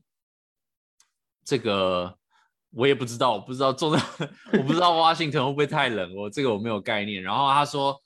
[1.44, 2.18] 这个
[2.74, 3.98] 我也不知道，我不知道种的，
[4.52, 7.22] 我不知道 Washington 会不会太冷，我这个我没有概念。
[7.22, 7.98] 然后他说，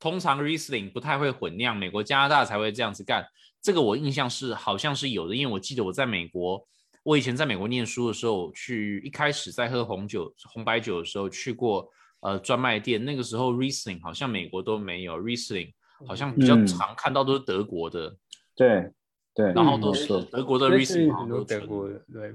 [0.00, 3.24] 通常 Riesling 不太会混酿，美国、加拿大才会这样子干。
[3.60, 6.66] 这个我印象是好像是有的，因为我记得我在美国，
[7.04, 11.88] 我以前在美国念书的时候，去一开始在喝红酒、红白酒的时候去过
[12.22, 15.72] 呃专卖店，那个时候 Riesling 好像美国都没有，Riesling
[16.08, 18.16] 好像比较嗯常看到都是德国的，
[18.56, 18.90] 对
[19.34, 22.34] 对，然后都是德国的 Riesling 是很多好像都纯德国的，对，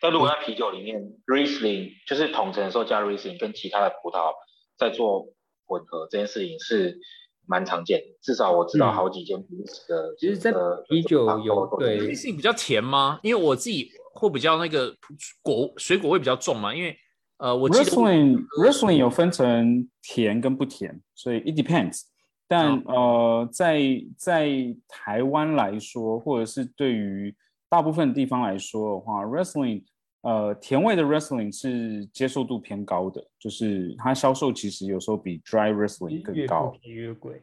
[0.00, 4.32] 但如果在啤酒里面，Riesling 就是统称的时候加 Riesling 跟其他的葡萄
[4.78, 5.26] 在做
[5.66, 6.98] 混合这件事情是
[7.46, 10.14] 蛮常见的，至少我知道嗯好几间啤酒的。
[10.18, 13.20] 其实在呃啤酒有对 Riesling 比较甜吗？
[13.22, 14.94] 因为我自己会比较那个
[15.42, 16.96] 果水果味比较重嘛，因为
[17.38, 22.02] 呃我记得我 Riesling Riesling 有分成甜跟不甜，所以 it depends。
[22.48, 23.80] 但呃，在
[24.16, 24.48] 在
[24.86, 27.34] 台湾来说，或者是对于
[27.68, 29.82] 大部分地方来说的话，wrestling
[30.22, 36.78] 呃甜味的 wrestling 是接受度偏高的，就是它销售其实有时候比 dry wrestling 更越高不。
[36.78, 37.42] 便越贵。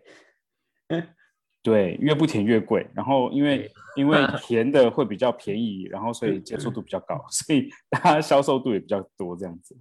[1.64, 2.86] 对，越不甜越贵。
[2.94, 9.76] 然后因为因为 甜的会比较便宜，然后所以接受度比较高， 所以大家销售度也比较多这样子。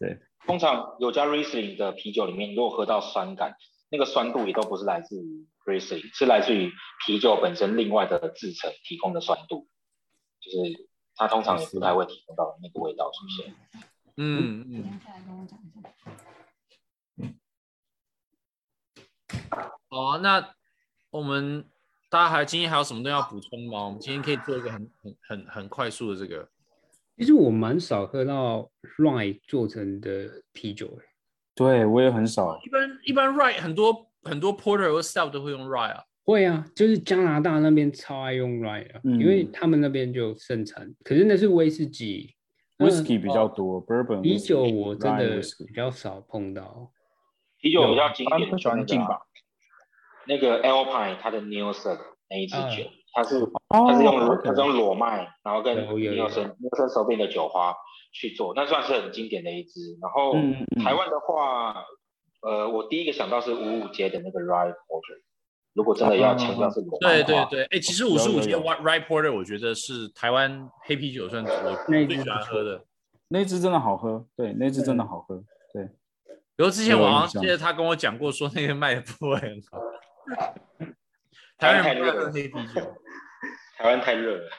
[0.00, 3.54] 对，通常有加 Riesling 的啤酒里面，如果喝到酸感，
[3.88, 6.72] 那个酸度也都不是来自于 Riesling，是来自于
[7.06, 9.68] 啤酒本身另外的制成提供的酸度，
[10.40, 13.54] 就是它通常也不太会提供到那个味道出现。
[14.16, 15.00] 嗯嗯。
[19.88, 20.54] 好啊，那
[21.10, 21.64] 我们
[22.10, 23.86] 大家还今天还有什么东西要补充吗？
[23.86, 26.46] 我们今天可以做一个很很很很快速的这个。
[27.16, 31.04] 其实我蛮少喝到 rye 做成的啤酒，欸
[31.54, 32.56] 对我也很少。
[32.64, 36.04] 一般一般 rye 很多很多 porter 和 stout 都会用 rye 啊。
[36.24, 42.34] 会啊，就是加拿大那边超爱用 rye 啊，嗯因为他们那边就盛产，可是那是威士忌。
[42.76, 46.92] 那 Whisky 比较多，Bourbon 啤酒我真的比较少碰到。
[47.58, 49.22] 啤酒比较经典，喜欢进吧？
[50.28, 51.98] 那个 Alpine 它的 Nielsen
[52.28, 53.50] 那一支酒，嗯它是哦
[53.88, 57.74] 它是用它是用裸麦，然后跟有有有 Nielsen Nielsen 手柄的酒花
[58.12, 59.98] 去做，那算是很经典的一支。
[60.00, 60.34] 然后
[60.84, 61.82] 台湾的话，
[62.42, 65.22] 呃，我第一个想到是五五街的那个 Rye Porter，
[65.72, 72.84] 如果真的要强调是对对对，哎，其实五十五届有有有 rye porter 我觉得是台湾黑啤酒算是我最喜欢喝的。
[73.28, 75.84] 那支真的好喝，对，那支真的好喝，对。
[76.56, 79.78] 比如之前我好像记得他跟我讲过，说那个卖的不会很好。
[81.58, 82.80] 台湾人不爱喝黑啤酒，
[83.76, 84.50] 台湾太热了。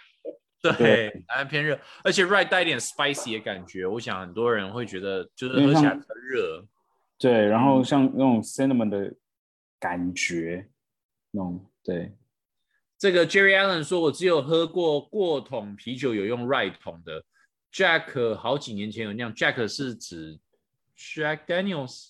[0.61, 6.65] 对，台湾偏热，而且 rye 带一点 spicy 的感觉，我想很多人会觉得就是喝起来比较热。
[7.17, 9.13] 对，然嗯后像那种 cinnamon 的
[9.79, 10.67] 感觉，
[11.31, 12.13] 那种对，
[12.97, 17.23] 这个 Jerry Allen 说，我只有喝过过桶啤酒有用 rye 桶的
[17.71, 20.37] ，Jack 好几年前有酿，Jack 是指
[20.97, 22.09] Jack Daniels。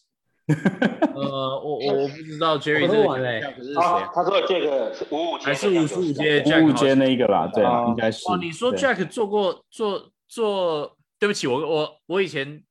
[1.16, 4.10] 呃，我我我 不知道 Jerry Jack 是谁他啊？
[4.14, 8.28] 他说的这个是五五街，还是五十五街五 Jack 五好像街那一个啦，对，哦应该是。
[8.30, 12.64] 哦，你说 Jack 做过做做，对不起，我我我以前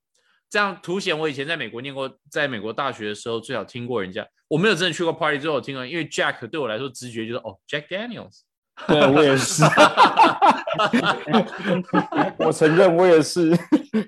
[0.50, 8.40] 这样凸显我以前在美国念过，在美国大学的时候最好听过人家，我没有真的去过 party，最后我听过，因为 Jack 对我来说直觉就是哦，Jack Daniels。
[8.86, 9.64] 对我也是，
[12.38, 13.50] 我承认我也是，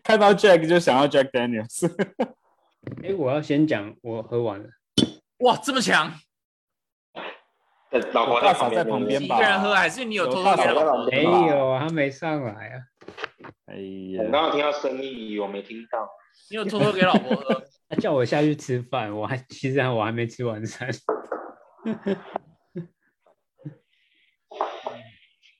[0.04, 1.90] 看到 Jack 就想要 Jack Daniels。
[3.04, 4.68] 哎，我要先讲，我喝完了。
[5.40, 6.12] 哇，这么强！
[7.90, 11.06] 对老婆大嫂在旁边一旁边吧个人喝，还是你有偷偷给老婆旁？
[11.06, 12.78] 没有，他没上来啊。
[13.66, 13.76] 哎
[14.18, 16.08] 我刚呀，刚听到声音，我没听到。
[16.50, 17.62] 你有偷偷给老婆喝？
[17.88, 20.88] 他叫我下去吃饭，我还其实我还没吃晚餐。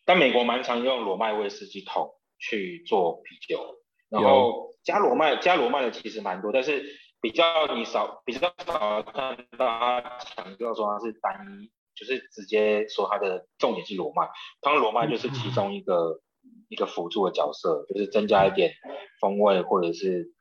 [0.04, 2.08] 但美国蛮常用裸麦威士忌桶
[2.38, 3.60] 去做啤酒，
[4.08, 6.84] 然后加裸麦加裸麦的其实蛮多，但是
[7.20, 14.28] 比较你少比较少看到他强调说他是单一，就是直接说它的重点是罗麦，
[14.60, 16.20] 当然裸麦就是其中一个
[16.68, 18.72] 一个辅助的角色，就是增加一点
[19.20, 20.32] 风味或者是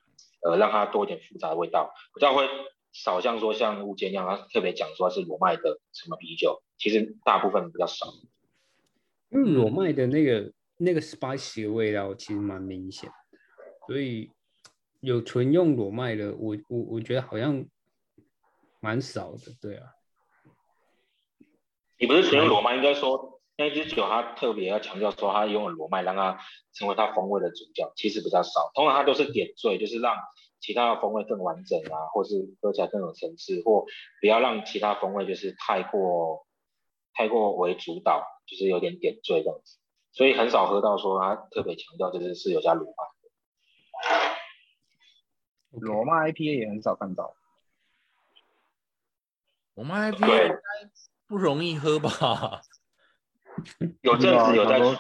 [0.42, 2.48] 呃让它多一点复杂的味道，比较会
[2.94, 8.08] 少像说像物件一样，他特别讲说是罗麦的什么啤酒，其实大部分比较少。
[9.30, 13.38] 因为罗麦的那个那个 spicy 的味道其实蛮明显的，
[13.88, 14.32] 所以
[15.02, 17.66] 有纯用裸麦的，我我我觉得好像
[18.82, 19.94] 蛮少的，对啊。
[21.98, 26.40] 你不是纯用裸麦，应该说那一支酒它特别要强调说它用了裸麦，让它
[26.74, 28.72] 成为它风味的主角，其实比较少。
[28.74, 30.16] 通常它都是点缀，就是让
[30.60, 33.86] 其他的风味更完整啊，或是喝起来更有层次，或
[34.20, 36.46] 不要让其他风味就是太过
[37.14, 39.78] 太过为主导，就是有点点缀这样子。
[40.12, 43.19] 所以很少喝到说它特别强调就是是有加裸麦。
[45.72, 47.36] 罗马 IPA 也很少看到。
[49.76, 50.60] 我们对 IPA 应该
[51.28, 52.62] 不容易喝吧？
[54.02, 54.96] 有阵子有在出，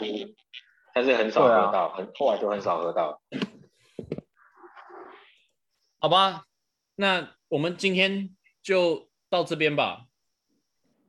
[0.94, 3.22] 但是很少喝到，很后来就很少喝到。
[6.00, 6.46] 好吧，
[6.96, 10.06] 那我们今天就到这边吧。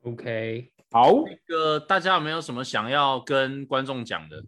[0.02, 4.42] OK，好，那个大家有没有什么想要跟观众讲的？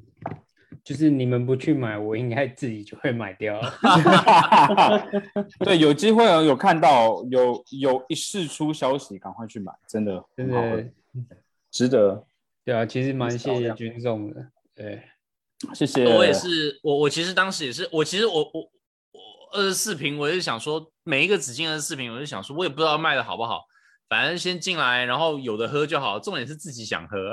[0.84, 3.60] 就是你们不去买，我应该自己就会买掉。
[5.64, 10.90] 对，有机会哦，有看到有有一试出消息，赶快去买，真的真很好喝的，
[11.70, 12.26] 值得，
[12.64, 14.48] 对啊，其实蛮谢谢军众的。
[14.74, 15.02] 对，
[15.72, 16.04] 谢谢。
[16.04, 18.60] 我也是，我我其实当时也是，我其实我我
[19.12, 19.20] 我
[19.52, 23.66] 二十四瓶，我就想说每一个只进二十四瓶，我就想说，我也不知道卖的好不好，
[24.08, 27.32] 反正先进来，然后有的喝就好，重点是自己想喝。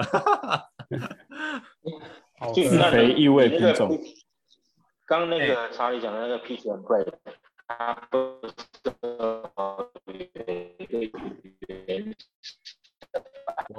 [2.40, 4.00] 好就喝肥意味品种。
[5.06, 7.12] 刚刚那个查理讲的那个 peach and bread，
[7.68, 8.40] 它都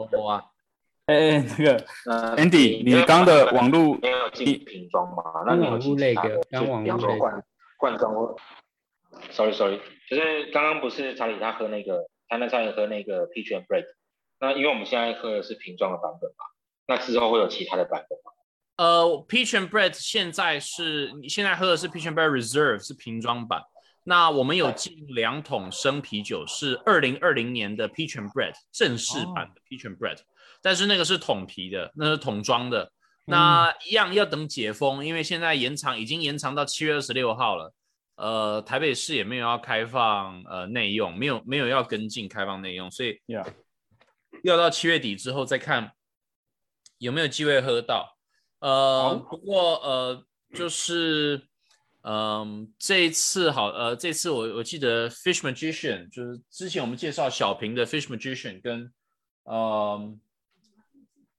[0.09, 0.45] 是我啊，
[1.07, 5.23] 哎 哎，那个呃 Andy，你刚的网络没有进瓶装嘛？
[5.47, 7.45] 那你有刚网路那个进其他的，就比刚网路那个方说罐
[7.79, 8.37] 罐装或
[9.31, 13.85] ，sorry sorry，就是刚刚不是查理他喝那个，他那查理喝那个 peach and bread，
[14.39, 16.45] 那因为我们现在喝的是瓶装的版本嘛，
[16.87, 18.33] 那之后会有其他的版本吗？
[18.81, 23.61] 呃，Peach and Bread 现在是你现在喝的是 Peach and Bread Reserve 是瓶装版，
[24.05, 30.17] 那我们有进两桶生啤酒，是二零二零年的 Peach and Bread 正式版的 Peach and Bread，、
[30.63, 32.91] 但是那个是桶啤的，那是桶装的。
[33.27, 37.75] 那一样要等解封，因为现在延长已经延长到七月二十六号了。
[38.17, 43.21] 呃，台北市也没有要开放呃内用，没有没有要跟进开放内用，所以
[44.43, 45.93] 要到七月底之后再看
[46.97, 48.17] 有没有机会喝到。
[48.61, 51.43] 呃，不过呃，就是
[52.03, 58.91] 嗯、这一次好，呃，这次我我记得 Fish Magician 就是之前我们介绍小瓶的 Fish Magician 跟
[59.43, 60.15] 呃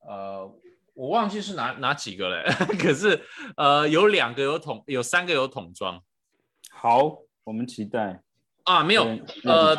[0.06, 0.56] 呃，
[0.94, 2.44] 我忘记是哪哪几个嘞，
[2.78, 3.20] 可是
[3.58, 6.00] 呃有两个有桶，有三个有桶装。
[6.70, 8.22] 好，我们期待。
[8.66, 9.04] 啊，没有
[9.44, 9.76] 呃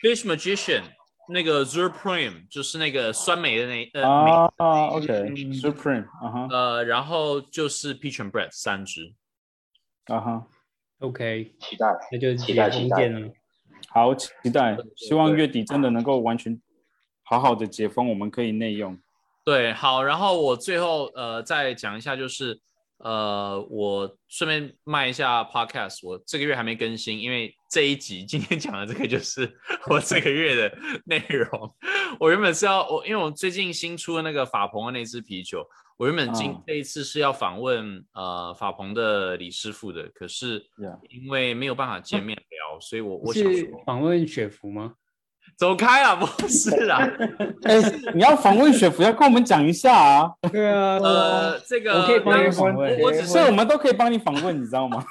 [0.00, 0.82] Fish Magician
[1.28, 9.12] 那个 Supreme 就是那个酸梅的那呃啊啊，OK，Supreme，啊哈，呃，然后就是 Peach and Bread 三支。
[10.06, 10.46] 啊哈
[11.00, 13.32] ，OK，期待，那就期待期待封见了。
[13.88, 16.60] 好期待，希望月底真的能够完全
[17.22, 18.96] 好好的解封，我们可以内用。
[19.44, 22.60] 对，好，然后我最后呃再讲一下，就是
[22.98, 29.50] 呃我顺便卖一下 podcast，我这个月还没更新，因为这一集今天讲的这个就是
[29.90, 31.74] 我这个月的内容。
[32.18, 35.66] 我原本是要我，因为我最近新出的那个法鹏的那只啤酒，
[35.98, 40.64] 我原本今、嗯这一次是要访问呃法鹏的李师傅的，可是
[41.10, 44.94] 因为没有办法见面聊，所以我我想说访问雪芙吗？
[45.56, 47.00] 走开啊， 不是啊。
[47.64, 47.80] 哎，
[48.14, 55.02] 你要访问雪芙，要跟我们讲一下啊，对啊，呃，这个我可以帮你那访问我我只是我是们都可以帮你访问，你知道吗？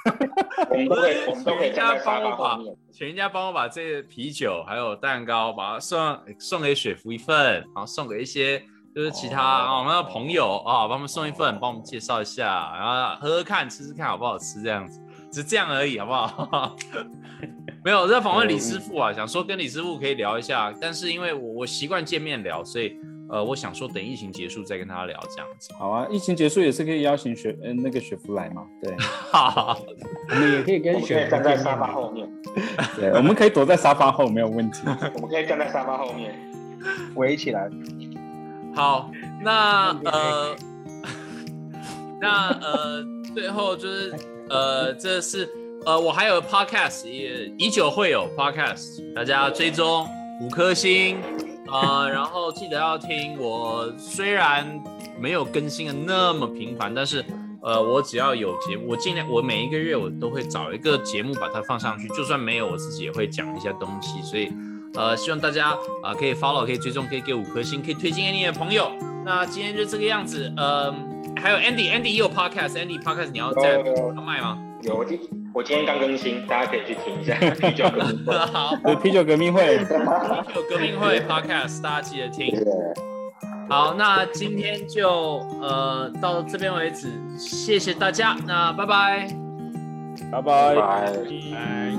[0.70, 2.58] 我们都可以，我们都可以人家帮我把。
[2.92, 8.58] 请人家帮我把这个啤酒还有蛋糕，把它送送给雪芙一份，然后送给一些
[8.94, 14.98] 就是其他、我们的朋友啊，帮他们送一份，帮我们介绍一下，然后喝喝看，吃吃看好不好吃，这样子，
[15.30, 16.76] 只是这样而已，好不好？
[17.86, 22.98] 没有，我在访问李师傅啊，想说跟李师傅可以聊一下，但是因为我我习惯见面聊，所以
[23.30, 25.72] 呃，我想说等疫情结束再跟他聊这样子。
[25.78, 29.78] 好啊，疫情结束也是可以邀请雪呃那个雪芙来嘛，对哈哈，
[30.30, 31.92] 我们也可以跟们可以站在沙发嘛。
[31.92, 32.28] 后面，
[32.96, 34.80] 对，我们可以躲在沙发后没有问题。
[35.14, 36.34] 我们可以站在沙发后面。
[37.14, 37.70] 围起来。
[38.74, 39.12] 好，
[39.44, 40.56] 那呃，
[42.20, 44.12] 那呃，最后就是
[44.50, 45.48] 呃，这是
[45.86, 50.04] 呃，我还有 podcast 也以久会有 podcast，大家追踪
[50.40, 51.16] 五颗星
[51.70, 53.38] 啊、呃 然后记得要听。
[53.38, 54.66] 我虽然
[55.16, 57.24] 没有更新的那么频繁，但是
[57.62, 64.20] 呃，呃，我只要有节目，我尽量我每一个月我都会找一个节目把它放上去，就算没有，我自己也会讲一些东西。
[64.22, 64.52] 所以，
[64.94, 65.68] 呃，希望大家
[66.02, 68.90] 啊、可以 follow，可以追踪，可以给五颗星，可以推荐给你的朋友。
[69.24, 70.92] 那今天就这个样子，呃，
[71.36, 74.58] 还有 Andy，Andy 也有 podcast，Andy podcast 你要在有有有要卖吗？
[74.82, 75.04] 有
[75.56, 78.36] 我今天刚更新，大家可以去听一下 啤酒革命会。
[78.36, 79.84] 好，对啤酒革命会，啤
[80.54, 82.54] 酒革命会 podcast，大家记得听。
[83.66, 89.28] 好，那今天就呃到这边为止，谢谢大家，那拜拜。
[90.30, 90.74] 拜拜。
[90.74, 91.10] 拜。
[91.54, 91.92] 拜。